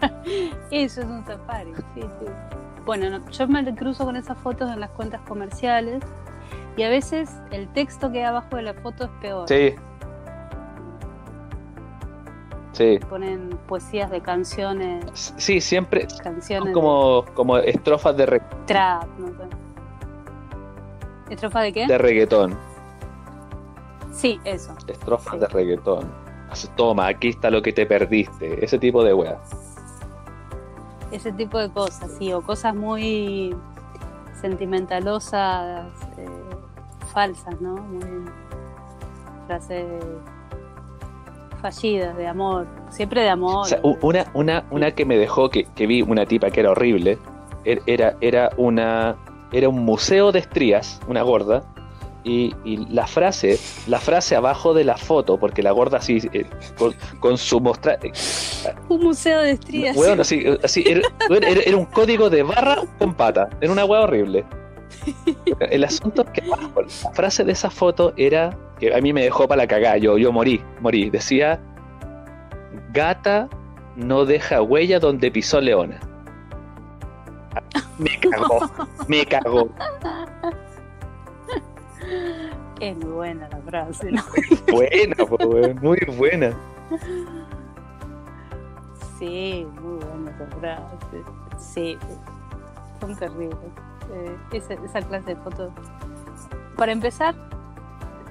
Eso 0.70 1.00
es 1.02 1.06
un 1.06 1.24
safari, 1.26 1.74
sí, 1.94 2.00
sí. 2.00 2.26
Bueno, 2.86 3.10
no, 3.10 3.30
yo 3.30 3.46
me 3.48 3.74
cruzo 3.74 4.04
con 4.04 4.16
esas 4.16 4.38
fotos 4.38 4.70
en 4.70 4.80
las 4.80 4.90
cuentas 4.90 5.20
comerciales 5.28 6.02
y 6.76 6.82
a 6.82 6.88
veces 6.88 7.30
el 7.50 7.68
texto 7.68 8.10
que 8.10 8.18
hay 8.20 8.24
abajo 8.24 8.56
de 8.56 8.62
la 8.62 8.74
foto 8.74 9.04
es 9.04 9.10
peor. 9.20 9.46
Sí. 9.48 9.74
Sí. 12.72 12.98
Ponen 13.10 13.50
poesías 13.68 14.10
de 14.10 14.20
canciones, 14.22 15.04
Sí, 15.36 15.60
siempre 15.60 16.06
canciones 16.22 16.64
son 16.64 16.72
como, 16.72 17.24
como 17.34 17.58
estrofas 17.58 18.16
de, 18.16 18.24
re- 18.26 18.38
de 18.38 18.46
trap, 18.66 19.06
no 19.18 19.28
sé. 19.28 19.34
¿Estrofa 21.30 21.60
de 21.60 21.72
qué? 21.72 21.86
de 21.86 21.98
reggaetón. 21.98 22.56
Sí, 24.12 24.40
eso. 24.44 24.74
Estrofas 24.86 25.34
Sí. 25.34 25.38
de 25.40 25.46
reggaetón. 25.48 26.10
Así, 26.50 26.68
Toma, 26.76 27.06
aquí 27.06 27.28
está 27.28 27.50
lo 27.50 27.62
que 27.62 27.72
te 27.72 27.86
perdiste. 27.86 28.62
Ese 28.64 28.78
tipo 28.78 29.02
de 29.02 29.14
weas. 29.14 29.38
Ese 31.10 31.32
tipo 31.32 31.58
de 31.58 31.70
cosas, 31.70 32.10
sí, 32.18 32.32
o 32.32 32.42
cosas 32.42 32.74
muy 32.74 33.54
sentimentalosas, 34.40 35.86
eh, 36.18 36.26
falsas, 37.12 37.60
¿no? 37.60 37.74
Muy 37.76 38.24
frases 39.46 39.86
fallidas 41.62 42.16
de 42.16 42.26
amor, 42.26 42.66
siempre 42.90 43.22
de 43.22 43.30
amor. 43.30 43.60
O 43.60 43.64
sea, 43.64 43.80
u- 43.82 43.96
una, 44.02 44.26
una, 44.34 44.64
una 44.70 44.90
que 44.90 45.04
me 45.06 45.16
dejó, 45.16 45.48
que, 45.48 45.64
que 45.74 45.86
vi 45.86 46.02
una 46.02 46.26
tipa 46.26 46.50
que 46.50 46.60
era 46.60 46.72
horrible, 46.72 47.16
er- 47.64 47.82
era, 47.86 48.16
era 48.20 48.50
una 48.56 49.16
era 49.52 49.68
un 49.68 49.84
museo 49.84 50.32
de 50.32 50.38
estrías, 50.40 50.98
una 51.08 51.22
gorda, 51.22 51.62
y, 52.24 52.54
y 52.64 52.76
la 52.86 53.06
frase, 53.06 53.58
la 53.86 53.98
frase 53.98 54.34
abajo 54.36 54.72
de 54.74 54.84
la 54.84 54.96
foto, 54.96 55.38
porque 55.38 55.62
la 55.62 55.72
gorda 55.72 55.98
así, 55.98 56.18
eh, 56.32 56.46
con, 56.78 56.94
con 57.20 57.36
su 57.36 57.60
mostra 57.60 57.98
Un 58.88 59.00
museo 59.02 59.40
de 59.40 59.50
estrías. 59.52 59.96
Weón, 59.96 60.20
así, 60.20 60.44
así 60.62 60.84
era, 60.86 61.02
era- 61.28 61.60
era 61.66 61.76
un 61.76 61.84
código 61.86 62.30
de 62.30 62.42
barra 62.44 62.78
con 62.98 63.12
pata. 63.14 63.48
Era 63.60 63.70
una 63.72 63.84
wea 63.84 64.00
horrible. 64.02 64.44
El 65.70 65.84
asunto 65.84 66.22
es 66.22 66.30
que 66.30 66.42
la 66.42 67.10
frase 67.12 67.44
de 67.44 67.52
esa 67.52 67.70
foto 67.70 68.12
era 68.16 68.56
que 68.78 68.94
a 68.94 69.00
mí 69.00 69.12
me 69.12 69.22
dejó 69.22 69.46
para 69.48 69.62
la 69.62 69.66
cagada. 69.66 69.96
Yo, 69.98 70.18
yo 70.18 70.32
morí, 70.32 70.62
morí. 70.80 71.10
Decía: 71.10 71.60
Gata 72.92 73.48
no 73.96 74.24
deja 74.24 74.62
huella 74.62 74.98
donde 74.98 75.30
pisó 75.30 75.60
leona. 75.60 76.00
Me 77.98 78.18
cagó, 78.20 78.70
me 79.08 79.26
cagó. 79.26 79.68
Es 82.80 82.96
muy 82.96 83.12
buena 83.12 83.48
la 83.48 83.58
frase, 83.58 84.10
¿no? 84.10 84.22
Buena, 84.72 85.14
muy 85.80 85.98
buena. 86.16 86.52
Sí, 89.18 89.66
muy 89.80 90.04
buena 90.04 90.30
esa 90.32 90.46
frase. 90.58 91.22
Sí, 91.58 91.98
son 93.00 93.16
terribles. 93.16 93.56
Eh, 94.10 94.36
esa, 94.52 94.74
esa 94.74 95.02
clase 95.02 95.34
de 95.34 95.36
fotos. 95.36 95.70
Para 96.76 96.92
empezar, 96.92 97.34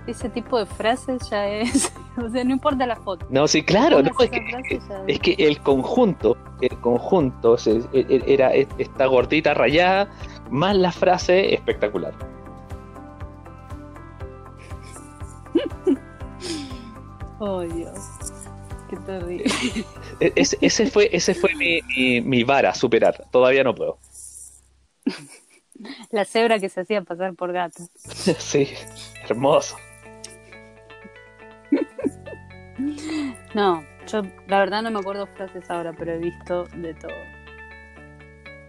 ese 0.08 0.30
tipo 0.30 0.58
de 0.58 0.66
frases 0.66 1.30
ya 1.30 1.48
es. 1.48 1.92
O 2.22 2.28
sea, 2.30 2.44
no 2.44 2.52
importa 2.52 2.86
la 2.86 2.98
foto. 2.98 3.26
No, 3.30 3.48
sí, 3.48 3.64
claro, 3.64 4.04
no, 4.04 4.12
es 4.20 5.20
que, 5.22 5.34
Es 5.38 5.40
el 5.40 5.62
conjunto, 5.62 6.36
el 6.60 6.78
conjunto 6.82 7.58
se- 7.58 7.84
era 7.94 8.52
esta 8.54 9.06
gordita 9.06 9.54
rayada, 9.54 10.10
más 10.50 10.76
la 10.76 10.92
frase 10.92 11.54
espectacular. 11.54 12.14
Oh, 17.40 17.62
Dios. 17.62 17.98
Qué 18.90 18.98
terrible. 18.98 19.46
E- 20.20 20.34
ese, 20.36 20.58
ese 20.62 20.86
fue, 20.92 21.10
ese 21.12 21.34
fue 21.34 21.56
mi, 21.56 21.82
mi, 21.96 22.22
mi 22.22 22.44
vara 22.44 22.74
superar. 22.76 23.26
Todavía 23.32 23.64
no 23.64 23.74
puedo. 23.74 23.98
La 26.12 26.26
cebra 26.26 26.60
que 26.60 26.70
se 26.70 26.82
hacía 26.82 27.02
pasar 27.02 27.34
por 27.36 27.52
gata. 27.52 27.84
Sí, 28.04 28.70
hermoso. 29.28 29.78
No, 33.54 33.84
yo 34.08 34.24
la 34.48 34.60
verdad 34.60 34.82
no 34.82 34.90
me 34.92 35.00
acuerdo 35.00 35.28
frases 35.28 35.70
ahora, 35.70 35.94
pero 35.94 36.14
he 36.14 36.18
visto 36.18 36.64
de 36.76 36.94
todo. 36.94 37.12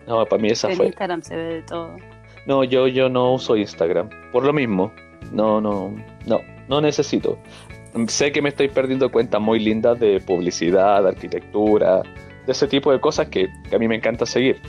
No, 0.06 0.26
para 0.26 0.42
mí 0.42 0.48
esa 0.48 0.70
en 0.70 0.76
fue. 0.76 0.86
Instagram 0.86 1.22
se 1.22 1.36
ve 1.36 1.44
de 1.44 1.62
todo. 1.62 1.96
No, 2.46 2.64
yo, 2.64 2.88
yo 2.88 3.08
no 3.08 3.32
uso 3.32 3.56
Instagram. 3.56 4.10
Por 4.32 4.44
lo 4.44 4.52
mismo. 4.52 4.92
No, 5.30 5.60
no, 5.60 5.94
no, 6.26 6.40
no 6.68 6.80
necesito. 6.80 7.38
Sé 8.08 8.32
que 8.32 8.42
me 8.42 8.48
estoy 8.48 8.68
perdiendo 8.68 9.10
cuentas 9.10 9.40
muy 9.40 9.60
lindas 9.60 9.98
de 10.00 10.20
publicidad, 10.20 11.04
de 11.04 11.10
arquitectura, 11.10 12.02
de 12.44 12.52
ese 12.52 12.66
tipo 12.66 12.90
de 12.90 13.00
cosas 13.00 13.28
que, 13.28 13.48
que 13.70 13.76
a 13.76 13.78
mí 13.78 13.86
me 13.86 13.94
encanta 13.96 14.26
seguir. 14.26 14.60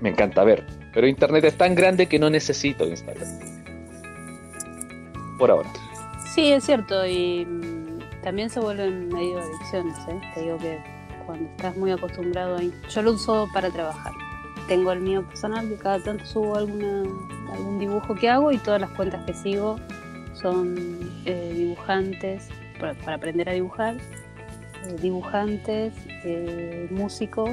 Me 0.00 0.08
encanta 0.08 0.44
ver. 0.44 0.64
Pero 0.92 1.06
Internet 1.06 1.44
es 1.44 1.56
tan 1.56 1.74
grande 1.74 2.06
que 2.06 2.18
no 2.18 2.30
necesito 2.30 2.86
Instagram. 2.86 3.28
Por 5.38 5.50
ahora. 5.50 5.70
Sí, 6.34 6.52
es 6.52 6.64
cierto, 6.64 7.06
y 7.06 7.46
mm, 7.46 8.22
también 8.22 8.50
se 8.50 8.60
vuelven 8.60 9.08
medio 9.08 9.40
adicciones, 9.40 9.96
¿eh? 10.08 10.20
Te 10.34 10.42
digo 10.42 10.58
que 10.58 10.78
cuando 11.26 11.48
estás 11.50 11.76
muy 11.76 11.90
acostumbrado 11.90 12.56
a... 12.56 12.60
Yo 12.88 13.02
lo 13.02 13.12
uso 13.12 13.48
para 13.52 13.70
trabajar. 13.70 14.12
Tengo 14.66 14.92
el 14.92 15.00
mío 15.00 15.26
personal, 15.26 15.68
que 15.68 15.76
cada 15.76 16.02
tanto 16.02 16.24
subo 16.26 16.56
alguna, 16.56 17.02
algún 17.52 17.78
dibujo 17.78 18.14
que 18.14 18.28
hago 18.28 18.52
y 18.52 18.58
todas 18.58 18.80
las 18.80 18.90
cuentas 18.90 19.24
que 19.24 19.34
sigo 19.34 19.78
son 20.34 20.76
eh, 21.24 21.52
dibujantes, 21.54 22.48
para, 22.78 23.14
aprender 23.14 23.48
a 23.48 23.52
dibujar, 23.52 23.96
eh, 23.96 24.96
dibujantes, 25.00 25.94
eh, 26.24 26.86
músicos, 26.90 27.50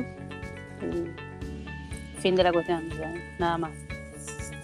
fin 2.16 2.36
de 2.36 2.44
la 2.44 2.52
cuestión, 2.52 2.84
nada 3.40 3.58
más. 3.58 3.72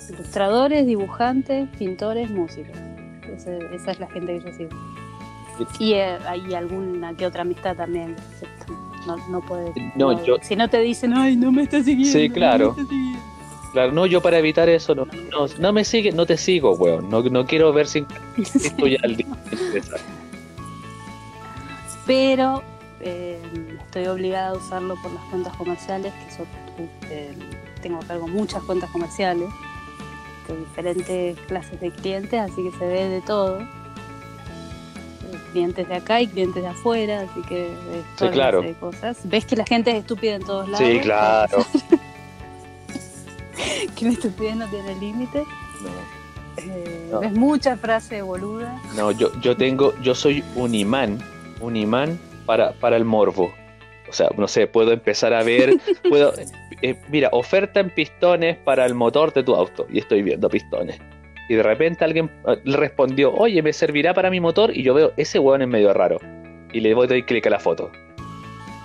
Ilustradores, 0.09 0.85
dibujantes, 0.85 1.69
pintores, 1.77 2.29
músicos. 2.29 2.75
Ese- 3.33 3.59
esa 3.73 3.91
es 3.91 3.99
la 3.99 4.07
gente 4.07 4.39
que 4.39 4.45
yo 4.49 4.53
sigo. 4.57 4.69
Y 5.79 5.93
eh, 5.93 6.17
hay 6.27 6.53
alguna 6.53 7.13
que 7.15 7.25
otra 7.25 7.43
amistad 7.43 7.75
también. 7.75 8.15
No, 9.07 9.15
no 9.29 9.41
puedes. 9.41 9.73
No, 9.95 10.23
yo- 10.23 10.37
Si 10.41 10.55
no 10.55 10.69
te 10.69 10.79
dicen, 10.79 11.13
ay, 11.13 11.35
no 11.35 11.51
me 11.51 11.63
estás 11.63 11.85
siguiendo. 11.85 12.11
Sí, 12.19 12.27
no 12.29 12.33
claro. 12.35 12.75
siguiendo". 12.75 13.19
Claro, 13.71 13.91
no, 13.93 14.05
yo 14.05 14.21
para 14.21 14.37
evitar 14.37 14.67
eso, 14.67 14.93
no, 14.93 15.05
no, 15.05 15.47
no 15.59 15.71
me 15.73 15.85
sigue, 15.85 16.11
no 16.11 16.25
te 16.25 16.35
sigo, 16.35 16.73
weón. 16.73 17.09
No, 17.09 17.21
no 17.23 17.45
quiero 17.45 17.71
ver 17.71 17.87
si 17.87 18.05
esto 18.37 18.85
ya 18.87 18.97
al 19.03 19.15
día. 19.15 19.27
Pero 22.05 22.63
eh, 22.99 23.39
estoy 23.85 24.07
obligada 24.07 24.49
a 24.49 24.53
usarlo 24.57 24.95
por 25.01 25.11
las 25.13 25.23
cuentas 25.25 25.55
comerciales, 25.55 26.13
que 26.13 26.31
son, 26.35 26.45
eh, 27.09 27.33
tengo 27.81 27.99
a 27.99 28.05
cargo 28.05 28.27
muchas 28.27 28.61
cuentas 28.63 28.89
comerciales 28.91 29.49
de 30.47 30.57
diferentes 30.57 31.39
clases 31.47 31.79
de 31.79 31.91
clientes, 31.91 32.39
así 32.39 32.63
que 32.63 32.71
se 32.77 32.85
ve 32.85 33.09
de 33.09 33.21
todo. 33.21 33.61
Eh, 33.61 33.67
Clientes 35.51 35.87
de 35.87 35.95
acá 35.95 36.21
y 36.21 36.27
clientes 36.27 36.61
de 36.61 36.69
afuera, 36.69 37.21
así 37.21 37.41
que 37.47 37.55
de 37.55 38.03
todas 38.17 38.33
claro. 38.33 38.61
de 38.61 38.73
cosas. 38.73 39.17
Ves 39.23 39.45
que 39.45 39.55
la 39.55 39.65
gente 39.65 39.91
es 39.91 39.97
estúpida 39.97 40.35
en 40.35 40.43
todos 40.43 40.67
lados. 40.69 40.85
Sí, 40.87 40.99
claro. 40.99 41.57
que 43.95 44.05
la 44.05 44.11
estupidez 44.11 44.55
no 44.55 44.67
tiene 44.67 44.95
límite. 44.99 45.39
No. 45.39 45.89
Eh, 46.57 47.07
No. 47.11 47.19
Ves 47.19 47.33
mucha 47.33 47.77
frase 47.77 48.21
boluda. 48.21 48.79
No, 48.95 49.11
yo, 49.11 49.31
yo 49.41 49.55
tengo, 49.57 49.93
yo 50.01 50.15
soy 50.15 50.43
un 50.55 50.73
imán, 50.75 51.19
un 51.59 51.75
imán 51.75 52.19
para, 52.45 52.73
para 52.73 52.97
el 52.97 53.05
morbo. 53.05 53.51
O 54.09 54.13
sea, 54.13 54.29
no 54.37 54.47
sé, 54.47 54.67
puedo 54.67 54.91
empezar 54.91 55.33
a 55.33 55.43
ver, 55.43 55.77
puedo, 56.09 56.33
eh, 56.81 56.95
mira, 57.09 57.29
oferta 57.31 57.79
en 57.79 57.89
pistones 57.89 58.57
para 58.57 58.85
el 58.85 58.93
motor 58.93 59.33
de 59.33 59.43
tu 59.43 59.55
auto. 59.55 59.87
Y 59.89 59.99
estoy 59.99 60.21
viendo 60.21 60.49
pistones. 60.49 60.99
Y 61.49 61.55
de 61.55 61.63
repente 61.63 62.03
alguien 62.03 62.29
eh, 62.47 62.59
le 62.63 62.77
respondió, 62.77 63.33
oye, 63.33 63.61
¿me 63.61 63.73
servirá 63.73 64.13
para 64.13 64.29
mi 64.29 64.39
motor? 64.39 64.75
Y 64.75 64.83
yo 64.83 64.93
veo, 64.93 65.11
ese 65.17 65.39
hueón 65.39 65.61
es 65.61 65.67
medio 65.67 65.93
raro. 65.93 66.19
Y 66.73 66.79
le 66.79 66.93
voy 66.93 67.07
doy 67.07 67.23
clic 67.23 67.45
a 67.47 67.49
la 67.49 67.59
foto. 67.59 67.91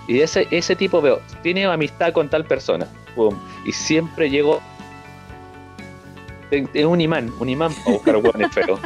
Y 0.07 0.21
ese, 0.21 0.47
ese 0.51 0.75
tipo 0.75 1.01
veo, 1.01 1.21
tiene 1.43 1.65
amistad 1.65 2.13
con 2.13 2.29
tal 2.29 2.45
persona. 2.45 2.87
Y 3.65 3.71
siempre 3.71 4.29
llego. 4.29 4.61
Es 6.51 6.85
un 6.85 7.01
imán, 7.01 7.31
un 7.39 7.49
imán 7.49 7.73
para 7.83 7.97
buscar 7.97 8.17
hueones 8.17 8.53
feos. 8.53 8.79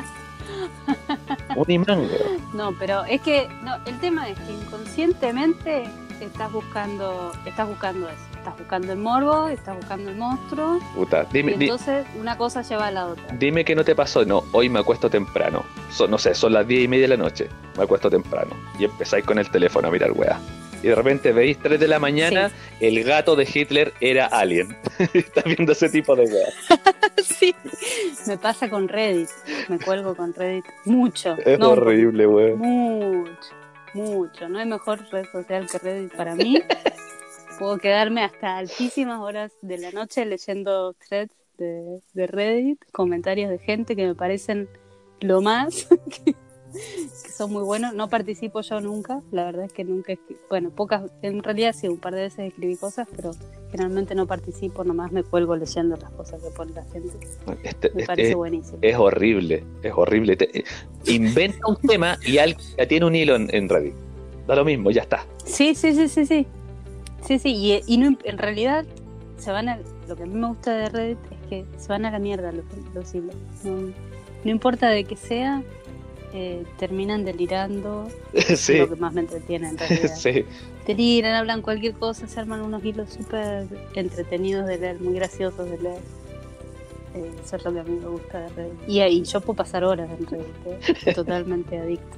Un 1.56 1.72
imán. 1.72 2.08
No, 2.54 2.74
pero 2.80 3.04
es 3.06 3.22
que 3.22 3.48
no, 3.64 3.76
el 3.86 4.00
tema 4.00 4.30
es 4.30 4.40
que 4.40 4.52
inconscientemente 4.52 5.84
estás 6.20 6.52
buscando, 6.52 7.34
estás 7.46 7.68
buscando 7.68 8.10
eso. 8.10 8.31
Estás 8.42 8.58
buscando 8.58 8.92
el 8.92 8.98
morbo, 8.98 9.50
estás 9.50 9.76
buscando 9.76 10.10
el 10.10 10.16
monstruo. 10.18 10.80
Puta, 10.96 11.28
Y 11.30 11.34
dime, 11.34 11.54
di- 11.58 11.66
entonces 11.66 12.08
una 12.20 12.36
cosa 12.40 12.64
lleva 12.64 12.88
a 12.88 12.92
la 12.92 13.06
otra. 13.06 13.24
dime 13.38 13.64
que 13.64 13.76
no 13.76 13.84
te 13.84 13.94
pasó. 13.96 14.26
No, 14.26 14.44
hoy 14.52 14.68
me 14.68 14.80
acuesto 14.80 15.12
temprano. 15.12 15.64
Son, 15.92 16.10
no 16.10 16.18
sé, 16.18 16.34
son 16.34 16.54
las 16.54 16.66
10 16.68 16.86
y 16.86 16.88
media 16.88 17.04
de 17.04 17.18
la 17.18 17.24
noche. 17.24 17.50
Me 17.78 17.84
acuesto 17.84 18.10
temprano. 18.10 18.56
Y 18.80 18.86
empezáis 18.86 19.24
con 19.26 19.38
el 19.38 19.48
teléfono 19.52 19.90
a 19.90 19.92
mirar 19.92 20.12
weá. 20.14 20.40
Y 20.82 20.88
de 20.88 20.96
repente 20.96 21.32
veis 21.34 21.60
3 21.60 21.80
de 21.80 21.88
la 21.88 22.00
mañana, 22.00 22.50
el 22.80 23.04
gato 23.04 23.36
de 23.36 23.48
Hitler 23.54 23.94
era 24.02 24.26
alien. 24.26 24.76
Estás 25.14 25.44
viendo 25.44 25.74
ese 25.74 25.90
tipo 25.90 26.16
de 26.16 26.24
weá. 26.24 26.80
sí. 27.24 27.54
Me 28.26 28.40
pasa 28.40 28.72
con 28.72 28.88
Reddit. 28.88 29.30
Me 29.70 29.78
cuelgo 29.78 30.16
con 30.16 30.34
Reddit 30.34 30.66
mucho. 30.86 31.38
Es 31.46 31.60
No, 31.60 31.74
horrible, 31.74 32.26
weón. 32.26 32.58
Mucho, 32.58 33.50
mucho. 33.94 34.50
No 34.50 34.58
hay 34.58 34.66
mejor 34.66 35.00
red 35.12 35.26
social 35.32 35.68
que 35.72 35.78
Reddit 35.78 36.16
para 36.16 36.34
mí. 36.34 36.60
Puedo 37.60 37.78
quedarme 37.78 38.24
hasta 38.24 38.58
altísimas 38.58 39.20
horas 39.20 39.52
de 39.62 39.78
la 39.78 39.92
noche 39.92 40.26
leyendo 40.26 40.94
threads 40.94 41.34
de, 41.58 42.00
de 42.14 42.28
Reddit, 42.28 42.80
comentarios 42.92 43.50
de 43.52 43.60
gente 43.60 43.96
que 43.96 44.08
me 44.08 44.16
parecen 44.16 44.68
lo 45.20 45.42
más, 45.42 45.88
que, 46.26 46.34
que 46.34 47.30
son 47.32 47.52
muy 47.52 47.64
buenos. 47.64 47.94
No 47.94 48.10
participo 48.10 48.62
yo 48.62 48.82
nunca, 48.82 49.22
la 49.32 49.46
verdad 49.46 49.66
es 49.66 49.74
que 49.74 49.84
nunca, 49.84 50.14
bueno, 50.50 50.72
pocas, 50.72 51.04
en 51.22 51.44
realidad 51.44 51.76
sí, 51.78 51.88
un 51.88 52.00
par 52.00 52.16
de 52.16 52.22
veces 52.22 52.48
escribí 52.48 52.78
cosas, 52.78 53.08
pero 53.16 53.32
generalmente 53.70 54.16
no 54.16 54.26
participo, 54.26 54.84
nomás 54.84 55.12
me 55.12 55.22
cuelgo 55.24 55.56
leyendo 55.56 55.96
las 55.98 56.12
cosas 56.14 56.42
que 56.42 56.50
pone 56.50 56.74
la 56.74 56.84
gente. 56.86 57.12
Este- 57.64 57.90
Me 57.92 58.02
este- 58.02 58.06
parece 58.08 58.34
buenísimo. 58.36 58.80
es 58.82 58.96
horrible, 58.98 59.64
es 59.84 59.94
horrible. 59.96 60.36
Te- 60.36 60.64
inventa 61.06 61.60
un 61.68 61.76
tema 61.78 62.18
y 62.26 62.40
alguien 62.40 62.60
ya 62.76 62.88
tiene 62.88 63.06
un 63.06 63.14
hilo 63.16 63.36
en, 63.36 63.54
en 63.54 63.70
Reddit. 63.70 63.94
Da 64.48 64.56
lo 64.56 64.66
mismo, 64.66 64.90
ya 64.90 65.04
está. 65.04 65.24
Sí, 65.46 65.76
sí, 65.76 65.94
sí, 65.94 66.08
sí, 66.10 66.26
sí. 66.26 66.48
Sí, 67.26 67.40
sí, 67.40 67.50
y, 67.56 67.82
y 67.86 67.98
no, 67.98 68.18
en 68.24 68.38
realidad 68.38 68.86
se 69.38 69.52
van 69.52 69.70
a, 69.70 69.80
lo 70.08 70.16
que 70.16 70.24
a 70.24 70.26
mí 70.26 70.34
me 70.36 70.48
gusta 70.48 70.74
de 70.74 70.90
Reddit 70.90 71.18
es 71.32 71.48
que 71.50 71.66
se 71.78 71.88
van 71.88 72.06
a 72.06 72.12
la 72.12 72.20
mierda 72.20 72.52
los, 72.52 72.66
los 72.94 73.14
hilos. 73.14 73.36
No, 73.64 73.94
no 74.44 74.52
importa 74.52 74.90
de 74.90 75.04
qué 75.04 75.16
sea, 75.16 75.64
eh, 76.34 76.64
terminan 76.78 77.26
delirando. 77.26 78.08
sí, 78.56 78.74
Es 78.74 78.80
lo 78.80 78.90
que 78.90 78.96
más 78.96 79.14
me 79.14 79.22
entretiene 79.22 79.70
en 79.70 79.78
realidad. 79.80 80.16
sí. 80.16 80.46
Deliran, 80.88 81.36
hablan 81.36 81.62
cualquier 81.62 81.94
cosa, 81.94 82.28
se 82.28 82.40
arman 82.40 82.62
unos 82.62 82.84
hilos 82.84 83.10
súper 83.12 83.68
entretenidos 83.96 84.66
de 84.68 84.78
leer, 84.80 85.00
muy 85.00 85.14
graciosos 85.14 85.70
de 85.70 85.78
leer. 85.78 86.00
Eh, 87.14 87.30
eso 87.44 87.58
es 87.58 87.66
lo 87.66 87.74
que 87.74 87.80
a 87.82 87.84
mí 87.84 88.00
me 88.02 88.08
gusta 88.08 88.40
de 88.40 88.50
Reddit. 88.50 88.90
Y 88.90 89.00
ahí 89.02 89.24
yo 89.24 89.42
puedo 89.42 89.58
pasar 89.58 89.84
horas 89.84 90.10
en 90.18 90.26
Reddit, 90.26 91.08
¿eh? 91.08 91.14
totalmente 91.16 91.78
adicto. 91.78 92.18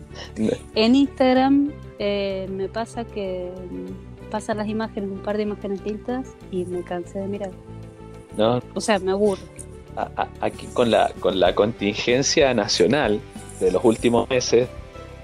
En 0.76 0.96
Instagram 0.96 1.72
eh, 2.00 2.48
me 2.52 2.70
pasa 2.70 3.04
que 3.04 3.52
pasan 4.34 4.58
las 4.58 4.68
imágenes, 4.68 5.12
un 5.12 5.20
par 5.20 5.38
de 5.38 5.44
imágenes 5.44 5.86
lindas 5.86 6.34
y 6.50 6.66
me 6.66 6.82
cansé 6.82 7.20
de 7.20 7.28
mirar. 7.28 7.52
No, 8.36 8.60
O 8.74 8.82
sea, 8.82 8.98
me 8.98 9.12
aburro. 9.12 9.44
a- 9.96 10.10
a- 10.24 10.28
aquí 10.42 10.66
con 10.74 10.90
la, 10.90 11.12
con 11.20 11.40
la 11.40 11.54
contingencia 11.54 12.52
nacional 12.56 13.20
de 13.60 13.72
los 13.72 13.86
últimos 13.86 14.28
meses, 14.28 14.68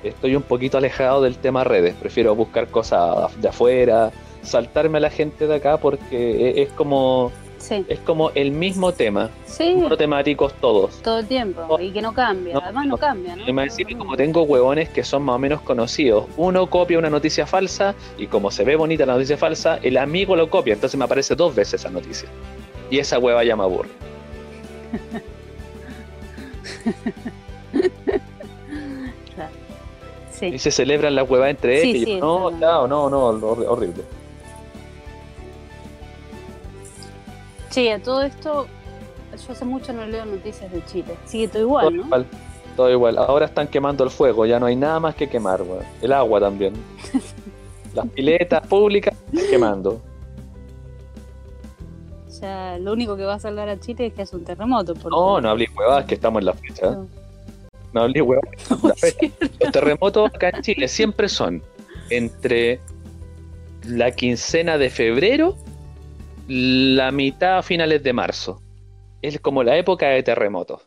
estoy 0.04 0.36
un 0.36 0.44
poquito 0.44 0.78
alejado 0.78 1.24
del 1.24 1.38
tema 1.40 1.64
redes. 1.64 1.96
Prefiero 1.96 2.36
buscar 2.36 2.68
cosas 2.68 3.36
de 3.42 3.48
afuera, 3.48 4.12
saltarme 4.44 5.00
a 5.00 5.02
la 5.02 5.10
gente 5.10 5.48
de 5.48 5.56
acá 5.56 5.78
porque 5.78 6.50
e- 6.52 6.62
es 6.62 6.70
como, 6.74 7.32
Sí, 7.60 7.86
es 7.90 8.00
como 8.00 8.32
el 8.36 8.52
mismo 8.52 8.94
tema, 8.94 9.30
sí, 9.46 9.76
monotemáticos 9.76 10.54
todos. 10.56 11.02
todo 11.02 11.20
el 11.20 11.28
tiempo. 11.28 11.78
Y 11.80 11.92
que 11.92 12.02
no 12.02 12.14
cambia. 12.14 12.54
No, 12.56 12.62
Además 12.64 12.86
no 12.86 12.92
no. 12.92 12.98
cambia, 12.98 13.36
¿no? 13.36 13.48
Y 13.48 13.52
me 13.54 13.64
decir 13.66 13.86
que 13.86 13.98
como 13.98 14.16
tengo 14.18 14.44
huevones 14.44 14.90
que 14.90 15.04
son 15.04 15.24
más 15.24 15.36
o 15.36 15.40
menos 15.40 15.62
conocidos, 15.62 16.26
uno 16.38 16.68
copia 16.70 16.98
una 16.98 17.10
noticia 17.10 17.46
falsa 17.46 17.96
y 18.18 18.28
como 18.28 18.50
se 18.50 18.64
ve 18.64 18.76
bonita 18.78 19.06
la 19.06 19.14
noticia 19.14 19.38
falsa, 19.38 19.78
el 19.84 19.98
amigo 19.98 20.36
lo 20.36 20.50
copia, 20.50 20.74
entonces 20.74 20.98
me 20.98 21.04
aparece 21.06 21.36
dos 21.36 21.54
veces 21.54 21.76
esa 21.82 21.90
noticia. 21.90 22.30
Y 22.90 22.98
esa 23.00 23.20
hueva 23.20 23.44
ya 23.44 23.56
me 23.56 23.64
aburre. 23.64 23.90
Claro. 29.36 29.52
Sí. 30.32 30.46
Y 30.48 30.60
se 30.60 30.72
celebran 30.72 31.16
las 31.16 31.30
huevas 31.30 31.50
entre 31.50 31.82
Sí, 31.82 31.90
ellos. 31.92 32.04
sí, 32.06 32.16
no, 32.20 32.50
eso 32.50 32.88
no, 32.88 32.88
no, 32.88 33.10
no, 33.10 33.32
hor- 33.42 33.66
horrible. 33.68 34.04
Sí, 37.70 37.88
a 37.90 38.02
todo 38.02 38.24
esto, 38.24 38.68
yo 39.46 39.52
hace 39.52 39.66
mucho 39.66 39.94
no 39.94 40.06
leo 40.06 40.26
noticias 40.26 40.72
de 40.72 40.84
Chile. 40.86 41.16
Sigue 41.26 41.48
todo 41.48 41.62
igual, 41.62 41.86
todo 41.86 41.96
¿no? 41.96 42.06
igual, 42.06 42.26
todo 42.76 42.92
igual. 42.92 43.18
Ahora 43.18 43.46
están 43.46 43.68
quemando 43.68 44.04
el 44.04 44.10
fuego, 44.10 44.46
ya 44.46 44.60
no 44.60 44.66
hay 44.66 44.76
nada 44.76 45.00
más 45.00 45.16
que 45.16 45.30
quemar, 45.30 45.62
weón. 45.62 45.84
El 46.02 46.14
agua 46.14 46.40
también. 46.40 46.74
Las 47.94 48.08
piletas 48.08 48.66
públicas 48.68 49.16
están 49.32 49.50
quemando. 49.50 50.02
O 52.28 52.32
sea, 52.32 52.78
lo 52.80 52.94
único 52.94 53.18
que 53.18 53.24
va 53.26 53.34
a 53.34 53.40
salvar 53.40 53.68
a 53.68 53.80
Chile 53.80 54.08
es 54.08 54.14
que 54.14 54.22
es 54.22 54.34
un 54.34 54.46
terremoto. 54.46 54.94
Porque... 54.94 55.10
No, 55.10 55.42
no 55.42 55.50
hablé 55.50 55.68
huevadas 55.76 56.06
que 56.06 56.16
estamos 56.16 56.40
en 56.40 56.46
la 56.46 56.54
fecha. 56.54 56.92
No. 56.92 57.08
No 57.92 58.02
hablé 58.02 58.22
huevadas. 58.22 58.50
que 58.52 58.62
estamos 58.62 58.84
en 58.84 58.90
la 58.90 58.96
fecha. 58.96 59.48
Los 59.60 59.72
terremotos 59.72 60.30
acá 60.34 60.50
en 60.50 60.62
Chile 60.62 60.88
siempre 60.88 61.28
son 61.28 61.62
entre 62.10 62.80
la 63.86 64.12
quincena 64.12 64.78
de 64.78 64.90
febrero, 64.90 65.58
la 66.50 67.12
mitad 67.12 67.60
a 67.60 67.64
finales 67.64 68.02
de 68.04 68.12
marzo. 68.12 68.62
Es 69.22 69.40
como 69.40 69.64
la 69.64 69.78
época 69.78 70.08
de 70.10 70.24
terremotos. 70.24 70.82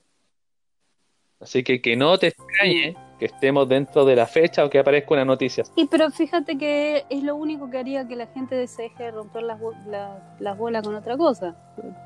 Así 1.40 1.62
que 1.62 1.80
que 1.80 1.96
no 1.96 2.18
te 2.18 2.28
extrañe 2.28 2.96
que 3.18 3.26
estemos 3.26 3.68
dentro 3.68 4.04
de 4.04 4.16
la 4.16 4.26
fecha 4.26 4.64
o 4.64 4.70
que 4.70 4.78
aparezca 4.80 5.14
una 5.14 5.24
noticia. 5.24 5.64
Y 5.76 5.86
pero 5.86 6.10
fíjate 6.10 6.58
que 6.58 7.04
es 7.08 7.22
lo 7.22 7.36
único 7.36 7.70
que 7.70 7.78
haría 7.78 8.06
que 8.08 8.16
la 8.16 8.26
gente 8.26 8.66
se 8.66 8.82
deje 8.82 9.04
de 9.04 9.10
romper 9.12 9.44
las, 9.44 9.60
la- 9.86 10.34
las 10.40 10.58
bolas 10.58 10.82
con 10.82 10.94
otra 10.96 11.16
cosa. 11.16 11.54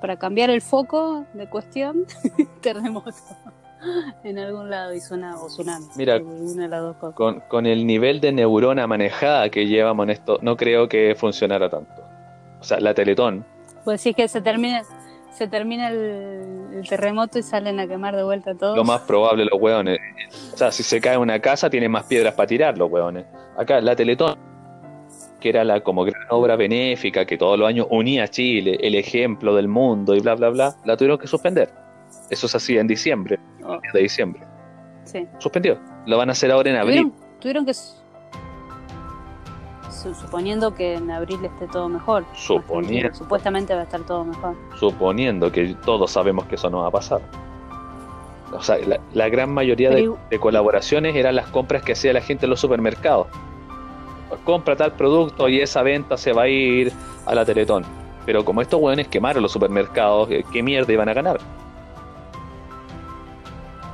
Para 0.01 0.19
cambiar 0.19 0.51
el 0.51 0.61
foco 0.61 1.25
de 1.33 1.49
cuestión, 1.49 2.05
terremoto 2.61 3.11
en 4.25 4.39
algún 4.39 4.69
lado 4.71 4.93
y 4.95 5.01
suena 5.01 5.39
o 5.41 5.47
tsunami. 5.49 5.87
Mira, 5.97 6.17
una 6.19 6.63
de 6.63 6.69
las 6.69 6.81
dos 6.83 6.97
cosas. 6.97 7.15
Con, 7.15 7.41
con 7.49 7.67
el 7.67 7.87
nivel 7.87 8.21
de 8.21 8.33
neurona 8.33 8.87
manejada 8.87 9.49
que 9.51 9.67
llevamos 9.67 10.05
en 10.05 10.11
esto, 10.11 10.39
no 10.43 10.57
creo 10.57 10.89
que 10.89 11.15
funcionara 11.15 11.69
tanto. 11.71 12.06
Sea, 12.67 12.81
la 12.81 12.95
Teletón. 12.95 13.45
Pues 13.85 14.01
sí 14.01 14.13
que 14.15 14.27
se 14.29 14.41
termina, 14.41 14.83
se 15.33 15.47
termina 15.47 15.89
el, 15.89 16.67
el 16.75 16.89
terremoto 16.89 17.39
y 17.39 17.43
salen 17.43 17.79
a 17.81 17.87
quemar 17.87 18.17
de 18.17 18.25
vuelta 18.25 18.55
todos. 18.55 18.77
Lo 18.77 18.85
más 18.85 19.03
probable, 19.03 19.45
los 19.45 19.61
hueones. 19.61 19.99
O 20.53 20.57
sea, 20.57 20.73
si 20.73 20.83
se 20.83 21.01
cae 21.01 21.17
una 21.17 21.39
casa, 21.41 21.71
tienen 21.71 21.91
más 21.91 22.05
piedras 22.05 22.35
para 22.35 22.47
tirar 22.49 22.77
los 22.77 22.91
hueones. 22.91 23.25
Acá, 23.57 23.81
la 23.81 23.95
Teletón, 23.95 24.37
que 25.41 25.49
era 25.51 25.63
la 25.65 25.81
como 25.81 26.05
gran 26.05 26.21
obra 26.31 26.57
benéfica 26.57 27.25
que 27.25 27.37
todos 27.39 27.59
los 27.59 27.69
años 27.69 27.87
unía 27.91 28.25
a 28.25 28.29
Chile, 28.29 28.77
el 28.81 28.95
ejemplo 28.97 29.55
del 29.55 29.69
mundo 29.69 30.15
y 30.15 30.21
bla, 30.21 30.35
bla, 30.35 30.49
bla, 30.51 30.75
la 30.85 30.97
tuvieron 30.97 31.19
que 31.19 31.27
suspender. 31.29 31.71
Eso 32.31 32.47
es 32.47 32.55
así 32.55 32.77
en 32.79 32.87
diciembre, 32.89 33.39
Oh, 33.65 33.79
de 33.93 34.01
diciembre. 34.01 34.43
sí. 35.05 35.27
Suspendió. 35.39 35.79
Lo 36.07 36.17
van 36.19 36.29
a 36.29 36.33
hacer 36.33 36.51
ahora 36.51 36.71
en 36.71 36.77
abril. 36.77 37.13
Tuvieron, 37.13 37.41
tuvieron 37.41 37.67
que 37.67 37.75
suponiendo 39.97 40.75
que 40.75 40.95
en 40.95 41.11
abril 41.11 41.45
esté 41.45 41.67
todo 41.67 41.89
mejor. 41.89 42.25
Suponiendo. 42.35 43.15
Supuestamente 43.15 43.75
va 43.75 43.81
a 43.81 43.85
estar 43.85 44.01
todo 44.03 44.25
mejor. 44.25 44.55
suponiendo 44.79 45.51
que 45.51 45.75
todos 45.85 46.11
sabemos 46.11 46.45
que 46.47 46.55
eso 46.57 46.69
no 46.71 46.83
va 46.83 46.89
a 46.89 46.91
pasar. 46.91 47.21
O 48.53 48.63
sea, 48.63 48.79
la, 48.79 49.01
la 49.13 49.29
gran 49.29 49.53
mayoría 49.53 49.91
de, 49.91 50.15
colaboraciones 50.39 51.15
eran 51.17 51.35
las 51.35 51.47
compras 51.49 51.83
que 51.83 51.93
hacía 51.93 52.13
la 52.13 52.21
gente 52.21 52.47
en 52.47 52.51
los 52.51 52.61
supermercados. 52.61 53.27
compra 54.45 54.77
tal 54.77 54.93
producto 54.93 55.49
y 55.49 55.61
esa 55.61 55.83
venta 55.83 56.17
se 56.17 56.33
va 56.33 56.43
a 56.43 56.49
ir 56.49 56.93
a 57.27 57.35
la 57.35 57.45
Teletón. 57.45 57.85
Pero 58.25 58.45
como 58.45 58.61
estos 58.63 58.81
hueones 58.81 59.09
quemaron 59.09 59.43
los 59.43 59.53
supermercados, 59.53 60.29
¿qué- 60.29 60.45
¿qué 60.53 60.63
mierda 60.63 60.93
iban 60.93 61.09
a 61.09 61.15
ganar? 61.15 61.39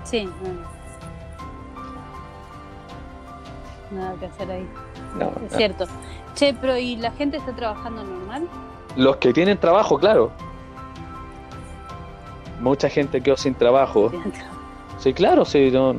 Sí. 0.05 0.29
Nada 3.91 4.15
que 4.19 4.27
hacer 4.27 4.51
ahí. 4.51 4.67
No, 5.19 5.33
Es 5.47 5.57
cierto. 5.57 5.87
Che, 6.35 6.55
pero 6.61 6.77
¿y 6.79 6.97
la 6.97 7.11
gente 7.13 7.37
está 7.37 7.53
trabajando 7.55 8.03
normal? 8.05 8.49
Los 8.97 9.17
que 9.17 9.33
tienen 9.33 9.59
trabajo, 9.59 9.99
claro. 9.99 10.33
Mucha 12.61 12.89
gente 12.89 13.21
quedó 13.21 13.37
sin 13.37 13.55
trabajo. 13.55 14.11
Sí, 14.99 15.13
claro, 15.13 15.45
sí, 15.45 15.71
no, 15.73 15.95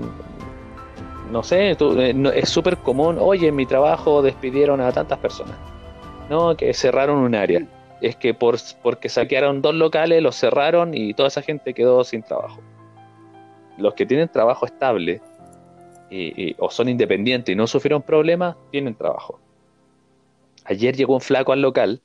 no 1.30 1.44
sé, 1.44 1.76
tú- 1.76 2.00
eh, 2.00 2.14
no- 2.14 2.30
es 2.32 2.50
súper 2.50 2.78
común, 2.78 3.18
oye, 3.20 3.50
en 3.50 3.56
mi 3.56 3.66
trabajo 3.66 4.22
despidieron 4.22 4.80
a 4.80 4.92
tantas 4.92 5.20
personas. 5.20 5.56
No, 6.30 6.56
que 6.56 6.74
cerraron 6.74 7.18
un 7.18 7.36
área. 7.36 7.62
Es 8.02 8.16
que 8.16 8.34
por, 8.34 8.56
porque 8.82 9.10
saquearon 9.10 9.62
dos 9.62 9.76
locales, 9.76 10.22
los 10.22 10.36
cerraron 10.36 10.94
y 10.94 11.14
toda 11.14 11.28
esa 11.28 11.42
gente 11.42 11.74
quedó 11.74 12.04
sin 12.04 12.24
trabajo. 12.24 12.60
Los 13.78 13.94
que 13.94 14.06
tienen 14.06 14.30
trabajo 14.30 14.66
estable 14.66 15.22
o 16.60 16.70
son 16.70 16.90
independientes 16.90 17.54
y 17.54 17.56
no 17.56 17.68
sufrieron 17.68 18.02
problemas, 18.02 18.56
tienen 18.72 18.96
trabajo. 18.96 19.40
Ayer 20.66 20.96
llegó 20.96 21.16
un 21.16 21.22
flaco 21.22 21.52
al 21.52 21.62
local 21.62 22.02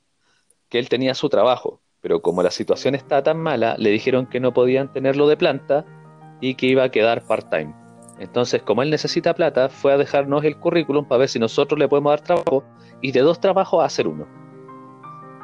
que 0.69 0.79
él 0.79 0.89
tenía 0.89 1.13
su 1.13 1.29
trabajo, 1.29 1.79
pero 2.01 2.21
como 2.21 2.43
la 2.43 2.51
situación 2.51 2.95
está 2.95 3.23
tan 3.23 3.37
mala, 3.37 3.75
le 3.77 3.89
dijeron 3.89 4.25
que 4.25 4.39
no 4.39 4.53
podían 4.53 4.91
tenerlo 4.91 5.27
de 5.27 5.37
planta 5.37 5.85
y 6.41 6.55
que 6.55 6.67
iba 6.67 6.83
a 6.83 6.89
quedar 6.89 7.23
part-time. 7.23 7.73
Entonces, 8.19 8.61
como 8.61 8.83
él 8.83 8.89
necesita 8.89 9.33
plata, 9.33 9.69
fue 9.69 9.93
a 9.93 9.97
dejarnos 9.97 10.43
el 10.43 10.57
currículum 10.57 11.05
para 11.05 11.19
ver 11.19 11.29
si 11.29 11.39
nosotros 11.39 11.79
le 11.79 11.87
podemos 11.87 12.11
dar 12.11 12.21
trabajo 12.21 12.63
y 13.01 13.11
de 13.11 13.21
dos 13.21 13.39
trabajos 13.39 13.81
a 13.81 13.85
hacer 13.85 14.07
uno. 14.07 14.27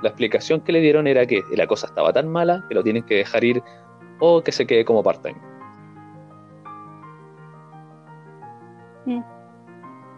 La 0.01 0.09
explicación 0.09 0.61
que 0.61 0.73
le 0.73 0.81
dieron 0.81 1.07
era 1.07 1.25
que 1.25 1.43
la 1.51 1.67
cosa 1.67 1.87
estaba 1.87 2.11
tan 2.11 2.27
mala 2.27 2.65
que 2.67 2.75
lo 2.75 2.83
tienen 2.83 3.03
que 3.03 3.15
dejar 3.15 3.43
ir 3.43 3.63
o 4.19 4.41
que 4.43 4.51
se 4.51 4.67
quede 4.67 4.83
como 4.83 5.03
part-time. 5.03 5.54
Mm. 9.05 9.21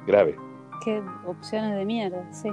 Grave. 0.06 0.38
Qué 0.84 1.04
opciones 1.26 1.76
de 1.76 1.86
mierda, 1.86 2.32
sí. 2.32 2.50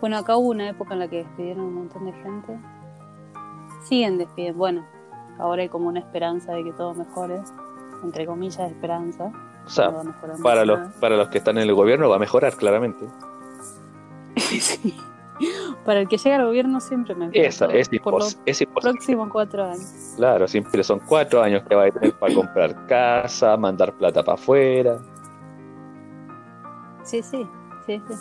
Bueno, 0.00 0.18
acá 0.18 0.36
hubo 0.36 0.50
una 0.50 0.68
época 0.68 0.94
en 0.94 1.00
la 1.00 1.08
que 1.08 1.18
despidieron 1.18 1.64
un 1.64 1.74
montón 1.74 2.04
de 2.06 2.12
gente. 2.12 2.58
Siguen 3.84 4.18
despidiendo. 4.18 4.58
Bueno, 4.58 4.86
ahora 5.38 5.62
hay 5.62 5.68
como 5.68 5.88
una 5.88 6.00
esperanza 6.00 6.52
de 6.52 6.64
que 6.64 6.72
todo 6.72 6.94
mejore. 6.94 7.40
Entre 8.02 8.26
comillas, 8.26 8.70
esperanza. 8.70 9.32
O 9.64 9.68
sea, 9.68 9.90
No 9.90 10.14
para 10.42 10.66
los, 10.66 10.92
para 10.96 11.16
los 11.16 11.28
que 11.28 11.38
están 11.38 11.56
en 11.56 11.62
el 11.62 11.74
gobierno 11.74 12.10
va 12.10 12.16
a 12.16 12.18
mejorar 12.18 12.54
claramente. 12.56 13.06
Sí. 14.36 14.94
Para 15.84 16.00
el 16.00 16.08
que 16.08 16.16
llega 16.16 16.36
al 16.36 16.46
gobierno 16.46 16.80
siempre 16.80 17.14
me 17.14 17.28
Esa, 17.32 17.66
es, 17.66 17.88
por 18.00 18.14
los 18.14 18.38
es 18.46 18.60
imposible. 18.60 18.92
próximos 18.92 19.28
cuatro 19.30 19.64
años. 19.64 20.14
Claro, 20.16 20.46
siempre 20.48 20.82
son 20.84 21.00
cuatro 21.00 21.42
años 21.42 21.62
que 21.68 21.74
va 21.74 21.84
a 21.86 21.90
tener 21.90 22.12
para 22.18 22.34
comprar 22.34 22.86
casa, 22.86 23.56
mandar 23.56 23.92
plata 23.94 24.22
para 24.22 24.34
afuera. 24.34 24.98
Sí, 27.02 27.22
sí, 27.22 27.46
sí, 27.86 28.00
sí. 28.08 28.14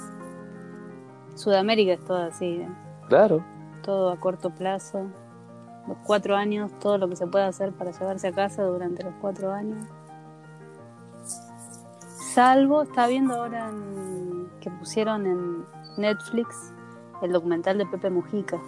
Sudamérica 1.35 1.93
es 1.93 2.03
todo 2.03 2.17
así, 2.23 2.45
¿eh? 2.45 2.69
Claro. 3.09 3.43
todo 3.83 4.11
a 4.11 4.17
corto 4.19 4.49
plazo. 4.49 5.07
Los 5.87 5.97
cuatro 6.05 6.35
años, 6.35 6.71
todo 6.79 6.97
lo 6.97 7.09
que 7.09 7.15
se 7.17 7.27
puede 7.27 7.45
hacer 7.45 7.73
para 7.73 7.91
llevarse 7.91 8.27
a 8.29 8.31
casa 8.31 8.63
durante 8.63 9.03
los 9.03 9.13
cuatro 9.19 9.51
años. 9.53 9.85
Salvo, 12.33 12.83
está 12.83 13.07
viendo 13.07 13.35
ahora 13.35 13.69
en- 13.69 14.49
que 14.59 14.69
pusieron 14.71 15.25
en 15.27 15.65
Netflix 15.97 16.73
el 17.23 17.31
documental 17.31 17.77
de 17.77 17.85
Pepe 17.85 18.09
Mujica. 18.09 18.59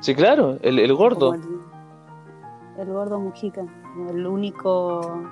Sí, 0.00 0.14
claro, 0.14 0.56
el, 0.62 0.78
el 0.78 0.94
gordo. 0.94 1.34
El, 1.34 1.42
el 2.78 2.86
gordo 2.92 3.18
Mujica, 3.18 3.66
el 4.08 4.26
único 4.26 5.22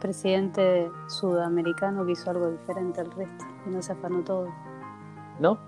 presidente 0.00 0.90
sudamericano 1.08 2.06
que 2.06 2.12
hizo 2.12 2.30
algo 2.30 2.50
diferente 2.50 3.00
al 3.00 3.10
resto 3.10 3.44
y 3.66 3.70
no 3.70 3.82
se 3.82 3.92
afanó 3.92 4.22
todo. 4.22 4.48
¿No? 5.38 5.58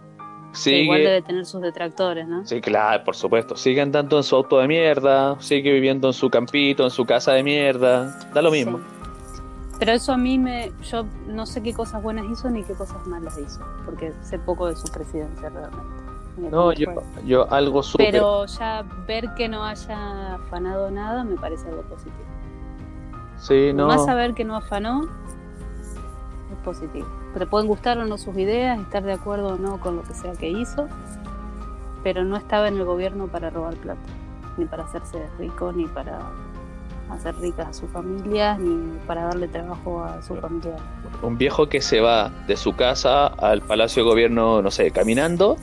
Que 0.65 0.83
igual 0.83 0.99
Sigue. 0.99 1.09
debe 1.11 1.23
tener 1.23 1.47
sus 1.47 1.63
detractores, 1.63 2.29
¿no? 2.29 2.45
Sí, 2.47 2.61
claro, 2.61 3.03
por 3.05 3.17
supuesto. 3.17 3.57
Sigue 3.57 3.81
andando 3.81 4.19
en 4.19 4.23
su 4.23 4.37
auto 4.37 4.59
de 4.59 4.69
mierda, 4.69 5.41
sigue 5.41 5.73
viviendo 5.73 6.09
en 6.09 6.13
su 6.13 6.29
campito, 6.29 6.85
en 6.85 6.91
su 6.91 7.07
casa 7.07 7.33
de 7.33 7.43
mierda. 7.43 8.19
Da 8.35 8.43
lo 8.43 8.51
mismo. 8.51 8.79
Sí. 8.79 8.85
Pero 9.83 9.95
eso 9.95 10.13
a 10.13 10.17
mí 10.17 10.39
me. 10.39 10.71
Yo 10.85 11.05
no 11.27 11.45
sé 11.45 11.61
qué 11.61 11.75
cosas 11.75 12.01
buenas 12.01 12.25
hizo 12.31 12.49
ni 12.49 12.63
qué 12.63 12.73
cosas 12.73 13.05
malas 13.05 13.37
hizo, 13.37 13.67
porque 13.85 14.13
sé 14.23 14.39
poco 14.39 14.69
de 14.69 14.77
su 14.77 14.87
presidencia 14.93 15.49
realmente. 15.49 16.53
No, 16.53 16.73
yo, 16.73 17.03
yo 17.25 17.53
algo 17.53 17.83
súper. 17.83 18.13
Pero 18.13 18.47
ya 18.47 18.85
ver 19.09 19.35
que 19.35 19.49
no 19.49 19.65
haya 19.65 20.37
afanado 20.37 20.89
nada 20.89 21.25
me 21.25 21.35
parece 21.35 21.69
algo 21.69 21.83
positivo. 21.83 22.15
Sí, 23.39 23.73
no. 23.75 23.89
Más 23.89 24.05
saber 24.05 24.35
que 24.35 24.45
no 24.45 24.55
afanó 24.55 25.09
es 26.53 26.59
positivo. 26.65 27.09
Te 27.37 27.45
pueden 27.45 27.67
gustar 27.67 27.99
o 27.99 28.05
no 28.05 28.19
sus 28.19 28.37
ideas, 28.37 28.79
estar 28.79 29.03
de 29.03 29.15
acuerdo 29.15 29.55
o 29.55 29.57
no 29.57 29.81
con 29.81 29.97
lo 29.97 30.05
que 30.05 30.15
sea 30.15 30.31
que 30.35 30.49
hizo, 30.49 30.87
pero 32.05 32.23
no 32.23 32.37
estaba 32.37 32.69
en 32.69 32.77
el 32.77 32.85
gobierno 32.85 33.27
para 33.27 33.51
robar 33.51 33.75
plata, 33.79 34.09
ni 34.59 34.65
para 34.65 34.85
hacerse 34.85 35.29
rico, 35.41 35.73
ni 35.73 35.87
para 35.87 36.21
hacer 37.11 37.35
ricas 37.37 37.69
a 37.69 37.73
sus 37.73 37.91
familias, 37.91 38.59
ni 38.59 38.97
para 39.07 39.25
darle 39.25 39.49
trabajo 39.49 40.03
a 40.03 40.23
su 40.23 40.35
familia. 40.37 40.77
Un 41.23 41.37
viejo 41.37 41.69
que 41.69 41.81
se 41.81 42.01
va 42.01 42.31
de 42.47 42.57
su 42.57 42.75
casa 42.75 43.27
al 43.27 43.61
Palacio 43.63 44.03
de 44.05 44.09
Gobierno, 44.11 44.63
no 44.63 44.71
sé, 44.71 44.91
caminando 44.91 45.57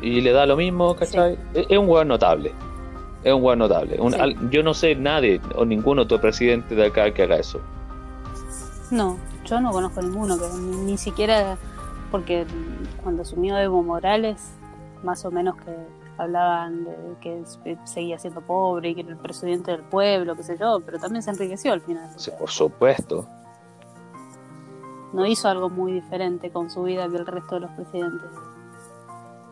y 0.00 0.20
le 0.20 0.32
da 0.32 0.46
lo 0.46 0.56
mismo, 0.56 0.94
¿cachai? 0.96 1.38
Es, 1.54 1.66
es 1.68 1.78
un 1.78 1.88
hueón 1.88 2.08
notable. 2.08 2.52
Es 3.24 3.32
un 3.32 3.42
hueón 3.42 3.60
notable. 3.60 4.00
Un- 4.00 4.12
Sí. 4.12 4.20
al- 4.20 4.50
yo 4.50 4.62
no 4.62 4.74
sé 4.74 4.94
nadie 4.96 5.40
o 5.54 5.64
ninguno 5.64 6.02
otro 6.02 6.20
presidente 6.20 6.74
de 6.74 6.86
acá 6.86 7.12
que 7.14 7.22
haga 7.22 7.36
eso. 7.36 7.60
No, 8.90 9.16
yo 9.46 9.60
no 9.60 9.70
conozco 9.70 10.02
ninguno, 10.02 10.36
que 10.38 10.44
ni, 10.58 10.76
ni 10.76 10.98
siquiera, 10.98 11.56
porque 12.10 12.44
cuando 13.02 13.22
asumió 13.22 13.56
Evo 13.58 13.82
Morales, 13.82 14.50
más 15.04 15.24
o 15.24 15.30
menos 15.30 15.56
que 15.56 15.70
hablaban 16.18 16.84
de 16.84 17.16
que 17.20 17.44
seguía 17.84 18.18
siendo 18.18 18.40
pobre 18.40 18.90
y 18.90 18.94
que 18.94 19.00
era 19.02 19.10
el 19.10 19.16
presidente 19.16 19.70
del 19.70 19.82
pueblo, 19.82 20.36
qué 20.36 20.42
sé 20.42 20.56
yo, 20.58 20.80
pero 20.84 20.98
también 20.98 21.22
se 21.22 21.30
enriqueció 21.30 21.72
al 21.72 21.80
final. 21.80 22.10
Sí, 22.16 22.30
por 22.38 22.50
supuesto. 22.50 23.26
no 25.12 25.26
hizo 25.26 25.48
algo 25.48 25.68
muy 25.68 25.92
diferente 25.92 26.50
con 26.50 26.70
su 26.70 26.82
vida 26.84 27.08
que 27.08 27.16
el 27.16 27.26
resto 27.26 27.56
de 27.56 27.60
los 27.62 27.70
presidentes 27.72 28.30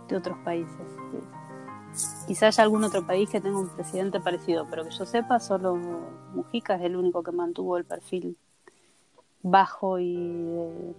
de 0.08 0.16
otros 0.16 0.38
países. 0.44 0.86
Quizá 2.26 2.46
haya 2.46 2.62
algún 2.62 2.84
otro 2.84 3.04
país 3.06 3.28
que 3.28 3.40
tenga 3.40 3.58
un 3.58 3.68
presidente 3.68 4.20
parecido, 4.20 4.66
pero 4.70 4.84
que 4.84 4.90
yo 4.90 5.04
sepa, 5.04 5.40
solo 5.40 5.76
Mujica 6.34 6.76
es 6.76 6.82
el 6.82 6.96
único 6.96 7.22
que 7.22 7.32
mantuvo 7.32 7.76
el 7.76 7.84
perfil 7.84 8.36
bajo 9.42 9.98
y 9.98 10.14
de, 10.14 10.94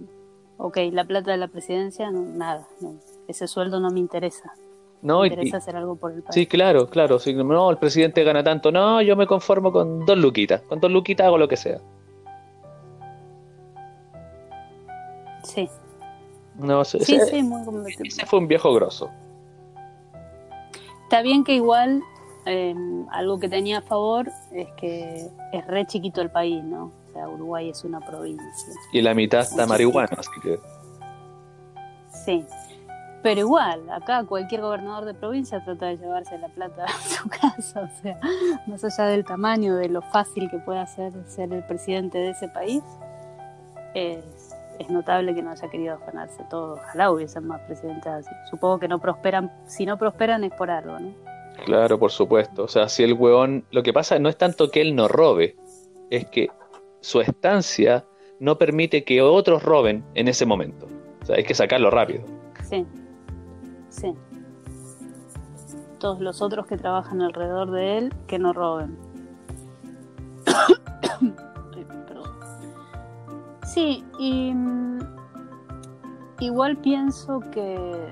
ok, 0.58 0.78
la 0.92 1.06
plata 1.06 1.32
de 1.32 1.38
la 1.38 1.48
presidencia, 1.48 2.12
no, 2.12 2.22
nada, 2.22 2.68
no, 2.82 2.96
ese 3.28 3.48
sueldo 3.48 3.80
no 3.80 3.90
me 3.90 4.00
interesa. 4.00 4.54
No, 5.02 5.22
me 5.22 5.28
y- 5.28 5.30
interesa 5.32 5.58
hacer 5.58 5.76
algo 5.76 5.96
por 5.96 6.12
el 6.12 6.22
país. 6.22 6.34
Sí, 6.36 6.46
claro, 6.46 6.88
claro. 6.88 7.18
sí, 7.20 7.34
no, 7.34 7.70
el 7.72 7.78
presidente 7.78 8.24
gana 8.24 8.44
tanto. 8.44 8.72
No, 8.72 9.02
yo 9.02 9.16
me 9.16 9.26
conformo 9.28 9.72
con 9.72 10.06
dos 10.06 10.18
luquitas. 10.18 10.62
Con 10.62 10.80
dos 10.80 10.92
luquitas 10.92 11.26
hago 11.28 11.38
lo 11.38 11.48
que 11.48 11.58
sea. 11.58 11.80
Sí, 15.44 15.68
No, 16.56 16.82
ese, 16.84 17.00
sí, 17.04 17.20
sí, 17.30 17.42
muy 17.44 17.64
convencido. 17.66 18.04
ese 18.06 18.26
fue 18.26 18.40
un 18.40 18.48
viejo 18.48 18.74
grosso. 18.74 19.10
Está 21.04 21.22
bien 21.24 21.44
que 21.44 21.56
igual 21.56 22.04
eh, 22.46 22.76
algo 23.12 23.40
que 23.40 23.50
tenía 23.50 23.80
a 23.80 23.82
favor 23.82 24.30
es 24.54 24.68
que 24.78 25.28
es 25.52 25.68
re 25.68 25.86
chiquito 25.88 26.22
el 26.22 26.30
país, 26.30 26.64
¿no? 26.64 26.92
O 27.10 27.14
sea, 27.14 27.28
Uruguay 27.28 27.70
es 27.70 27.84
una 27.84 28.00
provincia. 28.00 28.46
Y 28.94 29.02
la 29.02 29.14
mitad 29.14 29.42
está 29.42 29.66
marihuana, 29.66 30.10
así 30.18 30.30
que. 30.42 30.60
Sí. 32.24 32.46
Pero 33.24 33.42
igual, 33.42 33.88
acá 33.92 34.24
cualquier 34.24 34.62
gobernador 34.62 35.06
de 35.06 35.14
provincia 35.14 35.64
trata 35.64 35.88
de 35.88 35.98
llevarse 35.98 36.38
la 36.40 36.48
plata 36.50 36.86
a 36.86 37.02
su 37.02 37.30
casa. 37.42 37.82
O 37.82 38.02
sea, 38.02 38.20
más 38.66 38.84
allá 38.84 39.10
del 39.10 39.24
tamaño, 39.24 39.76
de 39.76 39.90
lo 39.90 40.02
fácil 40.02 40.50
que 40.50 40.58
pueda 40.58 40.86
ser 40.88 41.14
ser 41.28 41.54
el 41.54 41.64
presidente 41.64 42.18
de 42.18 42.32
ese 42.32 42.48
país, 42.48 42.84
es, 43.94 44.56
es 44.80 44.90
notable 44.90 45.36
que 45.36 45.44
no 45.44 45.52
haya 45.52 45.70
querido 45.70 45.96
afanarse 45.96 46.44
todo. 46.50 46.74
Ojalá 46.74 47.12
hubiesen 47.12 47.46
más 47.46 47.62
presidentes 47.62 48.08
así. 48.08 48.30
Supongo 48.50 48.80
que 48.80 48.88
no 48.88 49.00
prosperan, 49.00 49.52
si 49.68 49.86
no 49.86 49.98
prosperan 49.98 50.44
es 50.44 50.54
por 50.54 50.72
algo, 50.72 51.00
¿no? 51.00 51.14
Claro, 51.66 52.00
por 52.00 52.12
supuesto. 52.12 52.64
O 52.64 52.68
sea, 52.68 52.90
si 52.90 53.04
el 53.04 53.14
hueón. 53.14 53.66
Lo 53.72 53.84
que 53.84 53.94
pasa 53.94 54.18
no 54.18 54.30
es 54.30 54.38
tanto 54.38 54.72
que 54.72 54.82
él 54.82 54.96
no 54.96 55.08
robe, 55.08 55.56
es 56.10 56.26
que 56.26 56.50
su 57.02 57.22
estancia 57.22 58.06
no 58.40 58.58
permite 58.58 59.04
que 59.04 59.22
otros 59.22 59.62
roben 59.62 60.04
en 60.16 60.28
ese 60.28 60.48
momento. 60.48 60.88
O 61.22 61.26
sea, 61.26 61.36
hay 61.36 61.44
que 61.44 61.54
sacarlo 61.54 61.92
rápido. 61.92 62.24
Sí, 62.64 62.86
sí. 63.92 64.16
Todos 66.00 66.20
los 66.20 66.42
otros 66.42 66.66
que 66.66 66.78
trabajan 66.78 67.22
alrededor 67.22 67.70
de 67.70 68.00
él, 68.00 68.14
que 68.26 68.40
no 68.40 68.54
roben. 68.54 68.98
Perdón. 72.08 72.32
Sí, 73.64 74.04
y 74.18 74.52
mm, 74.54 75.00
Igual 76.42 76.78
pienso 76.78 77.40
que 77.52 78.12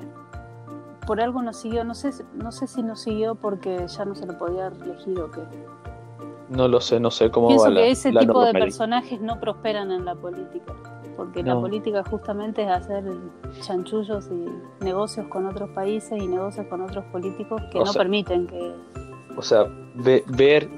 por 1.08 1.20
algo 1.20 1.42
no 1.42 1.52
siguió, 1.52 1.84
no 1.84 1.96
sé, 1.96 2.12
no 2.36 2.52
sé 2.52 2.68
si 2.68 2.84
no 2.84 2.96
siguió 2.96 3.34
porque 3.34 3.88
ya 3.88 4.06
no 4.06 4.14
se 4.14 4.28
lo 4.28 4.38
podía 4.38 4.68
elegir 4.68 5.20
o 5.20 5.32
qué. 5.32 5.42
No 6.50 6.68
lo 6.68 6.80
sé, 6.80 7.00
no 7.00 7.10
sé 7.10 7.32
cómo 7.32 7.48
Pienso 7.48 7.66
va 7.66 7.72
la, 7.72 7.82
que 7.82 7.90
ese 7.90 8.12
la 8.12 8.22
tipo 8.22 8.46
de 8.46 8.54
personajes 8.54 9.20
no 9.20 9.40
prosperan 9.40 9.92
en 9.92 10.06
la 10.06 10.14
política, 10.14 10.74
porque 11.20 11.44
la 11.44 11.60
política 11.60 12.02
justamente 12.10 12.64
es 12.64 12.70
hacer 12.70 13.04
chanchullos 13.60 14.30
y 14.32 14.84
negocios 14.86 15.28
con 15.28 15.46
otros 15.48 15.70
países 15.72 16.18
y 16.24 16.28
negocios 16.28 16.66
con 16.68 16.80
otros 16.82 17.04
políticos 17.12 17.62
que 17.74 17.78
O 17.78 17.82
no 17.84 17.92
sea- 17.92 18.00
permiten 18.02 18.48
que... 18.48 18.74
O 19.36 19.42
sea, 19.42 19.66
ve- 19.96 20.24
ver, 20.28 20.70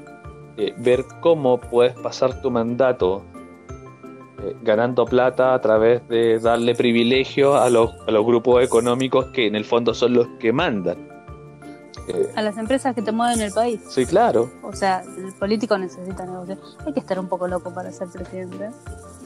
eh, 0.57 0.73
ver 0.79 1.05
cómo 1.21 1.59
puedes 1.59 1.93
pasar 1.99 2.41
tu 2.41 2.49
mandato 2.49 3.21
eh, 4.43 4.55
ganando 4.63 5.05
plata 5.05 5.53
a 5.53 5.61
través 5.61 6.07
de 6.07 6.39
darle 6.39 6.73
privilegios 6.73 7.55
a 7.55 7.69
los, 7.69 7.91
a 8.07 8.09
los 8.11 8.25
grupos 8.25 8.63
económicos 8.63 9.25
que 9.27 9.45
en 9.45 9.55
el 9.55 9.63
fondo 9.63 9.93
son 9.93 10.13
los 10.15 10.27
que 10.39 10.51
mandan. 10.51 10.97
A 12.35 12.41
las 12.41 12.57
empresas 12.57 12.93
que 12.95 13.01
te 13.01 13.11
mueven 13.11 13.41
el 13.41 13.51
país. 13.51 13.81
sí, 13.89 14.05
claro. 14.05 14.49
O 14.63 14.73
sea, 14.73 15.03
el 15.17 15.33
político 15.33 15.77
necesita 15.77 16.25
negociar. 16.25 16.57
Hay 16.85 16.93
que 16.93 16.99
estar 16.99 17.19
un 17.19 17.27
poco 17.27 17.47
loco 17.47 17.73
para 17.73 17.91
ser 17.91 18.07
presidente. 18.09 18.69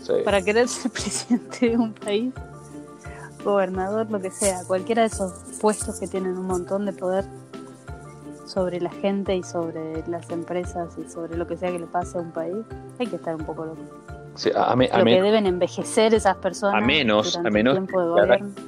sí. 0.04 0.14
Para 0.24 0.42
querer 0.42 0.68
ser 0.68 0.92
presidente 0.92 1.70
de 1.70 1.78
un 1.78 1.94
país, 1.94 2.34
gobernador, 3.44 4.10
lo 4.10 4.20
que 4.20 4.32
sea, 4.32 4.64
cualquiera 4.66 5.02
de 5.04 5.08
esos 5.10 5.32
puestos 5.62 6.00
que 6.00 6.08
tienen 6.08 6.38
un 6.38 6.46
montón 6.48 6.86
de 6.86 6.94
poder 6.94 7.26
sobre 8.48 8.80
la 8.80 8.90
gente 8.92 9.36
y 9.36 9.44
sobre 9.44 10.04
las 10.08 10.30
empresas 10.30 10.96
y 10.98 11.10
sobre 11.10 11.36
lo 11.38 11.48
que 11.48 11.58
sea 11.58 11.72
que 11.72 11.80
le 11.80 11.88
pase 11.88 12.18
a 12.18 12.22
un 12.22 12.32
país, 12.32 12.56
hay 13.00 13.08
que 13.08 13.16
estar 13.18 13.36
un 13.36 13.44
poco 13.46 13.66
loco. 13.66 13.82
Sí, 14.36 14.50
a, 14.56 14.72
a 14.72 14.76
me- 14.76 14.88
a 14.92 15.00
lo 15.00 15.06
que 15.06 15.22
deben 15.22 15.46
envejecer 15.46 16.14
esas 16.14 16.36
personas 16.38 16.82
A 16.84 16.86
menos- 16.86 17.38
a 17.38 17.50
menos 17.50 17.80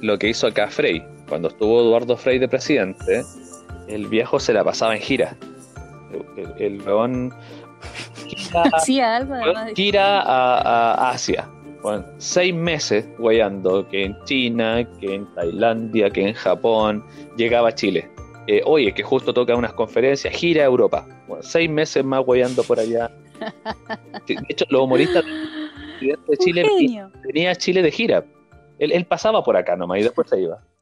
lo 0.00 0.18
que 0.18 0.28
hizo 0.30 0.46
acá 0.46 0.68
Frey, 0.68 1.04
cuando 1.28 1.48
estuvo 1.48 1.80
Eduardo 1.80 2.16
Frey 2.16 2.38
de 2.38 2.48
presidente, 2.48 3.24
el 3.88 4.06
viejo 4.06 4.38
se 4.38 4.52
la 4.52 4.64
pasaba 4.64 4.94
en 4.94 5.02
gira. 5.02 5.36
El, 6.58 6.80
weón 6.82 7.32
gira, 8.26 8.62
Hacía 8.72 9.16
algo 9.16 9.34
además 9.34 9.66
de... 9.66 9.74
gira 9.74 10.20
a, 10.20 10.92
a 10.92 11.10
Asia. 11.10 11.48
Bueno, 11.82 12.04
seis 12.18 12.52
meses 12.54 13.06
guayando, 13.18 13.88
que 13.88 14.04
en 14.04 14.16
China, 14.24 14.86
que 15.00 15.14
en 15.14 15.34
Tailandia, 15.34 16.10
que 16.10 16.28
en 16.28 16.34
Japón, 16.34 17.04
llegaba 17.36 17.68
a 17.68 17.74
Chile. 17.74 18.10
Eh, 18.48 18.62
oye, 18.64 18.92
que 18.92 19.02
justo 19.02 19.32
toca 19.32 19.54
unas 19.54 19.74
conferencias, 19.74 20.34
gira 20.34 20.62
a 20.62 20.66
Europa. 20.66 21.06
Bueno, 21.28 21.42
seis 21.42 21.70
meses 21.70 22.04
más 22.04 22.24
guayando 22.24 22.64
por 22.64 22.80
allá. 22.80 23.10
De 24.26 24.36
hecho, 24.48 24.64
los 24.70 24.82
humoristas 24.82 25.24
de 26.00 26.36
Chile 26.38 26.66
genio. 26.66 27.10
venía 27.24 27.52
a 27.52 27.54
Chile 27.54 27.82
de 27.82 27.90
gira. 27.90 28.24
Él, 28.78 28.92
él 28.92 29.04
pasaba 29.04 29.42
por 29.44 29.56
acá 29.56 29.76
nomás 29.76 30.00
y 30.00 30.02
después 30.02 30.28
se 30.28 30.40
iba. 30.40 30.58